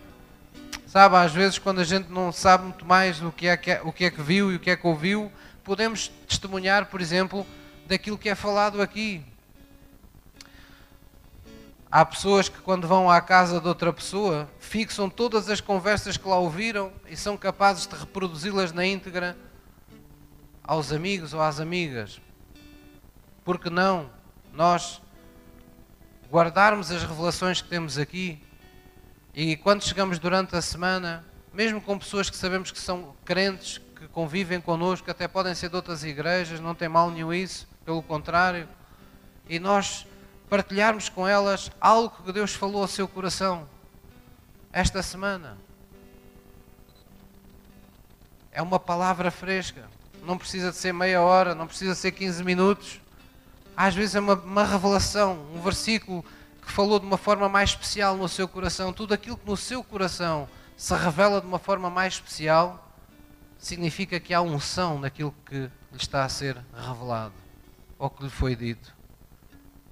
[0.89, 3.81] Sabe, às vezes quando a gente não sabe muito mais o que, é que, é,
[3.85, 5.31] o que é que viu e o que é que ouviu,
[5.63, 7.47] podemos testemunhar, por exemplo,
[7.87, 9.25] daquilo que é falado aqui.
[11.89, 16.27] Há pessoas que quando vão à casa de outra pessoa, fixam todas as conversas que
[16.27, 19.37] lá ouviram e são capazes de reproduzi-las na íntegra
[20.65, 22.21] aos amigos ou às amigas.
[23.45, 24.11] Porque não
[24.53, 25.03] nós
[26.31, 28.43] guardarmos as revelações que temos aqui
[29.35, 34.07] e quando chegamos durante a semana, mesmo com pessoas que sabemos que são crentes, que
[34.09, 38.69] convivem connosco, até podem ser de outras igrejas, não tem mal nenhum isso, pelo contrário,
[39.49, 40.07] e nós
[40.49, 43.69] partilharmos com elas algo que Deus falou ao seu coração
[44.73, 45.59] esta semana.
[48.53, 49.89] É uma palavra fresca,
[50.23, 53.01] não precisa de ser meia hora, não precisa de ser 15 minutos.
[53.77, 56.25] Às vezes é uma, uma revelação, um versículo
[56.65, 59.83] que falou de uma forma mais especial no seu coração, tudo aquilo que no seu
[59.83, 62.93] coração se revela de uma forma mais especial,
[63.59, 67.35] significa que há unção naquilo que lhe está a ser revelado
[67.99, 68.95] ou que lhe foi dito.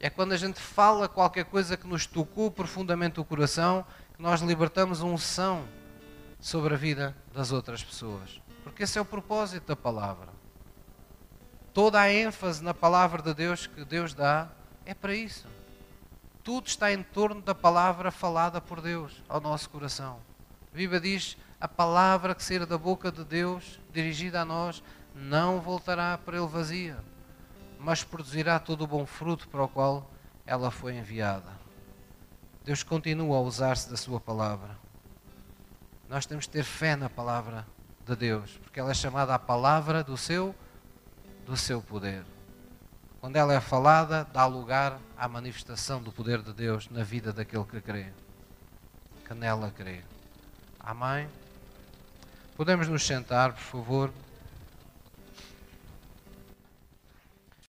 [0.01, 4.41] É quando a gente fala qualquer coisa que nos tocou profundamente o coração que nós
[4.41, 5.65] libertamos unção
[6.41, 8.41] sobre a vida das outras pessoas.
[8.65, 10.29] Porque esse é o propósito da palavra.
[11.73, 14.49] Toda a ênfase na palavra de Deus que Deus dá
[14.85, 15.49] é para isso
[16.43, 20.19] tudo está em torno da palavra falada por Deus ao nosso coração.
[20.73, 24.82] A Bíblia diz: a palavra que sair da boca de Deus, dirigida a nós,
[25.15, 26.99] não voltará para ele vazia,
[27.78, 30.11] mas produzirá todo o bom fruto para o qual
[30.44, 31.61] ela foi enviada.
[32.65, 34.78] Deus continua a usar-se da Sua palavra.
[36.09, 37.66] Nós temos que ter fé na palavra
[38.05, 40.55] de Deus, porque ela é chamada a palavra do seu,
[41.47, 42.24] do seu poder.
[43.20, 47.64] Quando ela é falada, dá lugar à manifestação do poder de Deus na vida daquele
[47.64, 48.06] que crê,
[49.27, 50.01] que nela crê.
[50.81, 51.28] Amém?
[52.56, 54.12] Podemos nos sentar, por favor.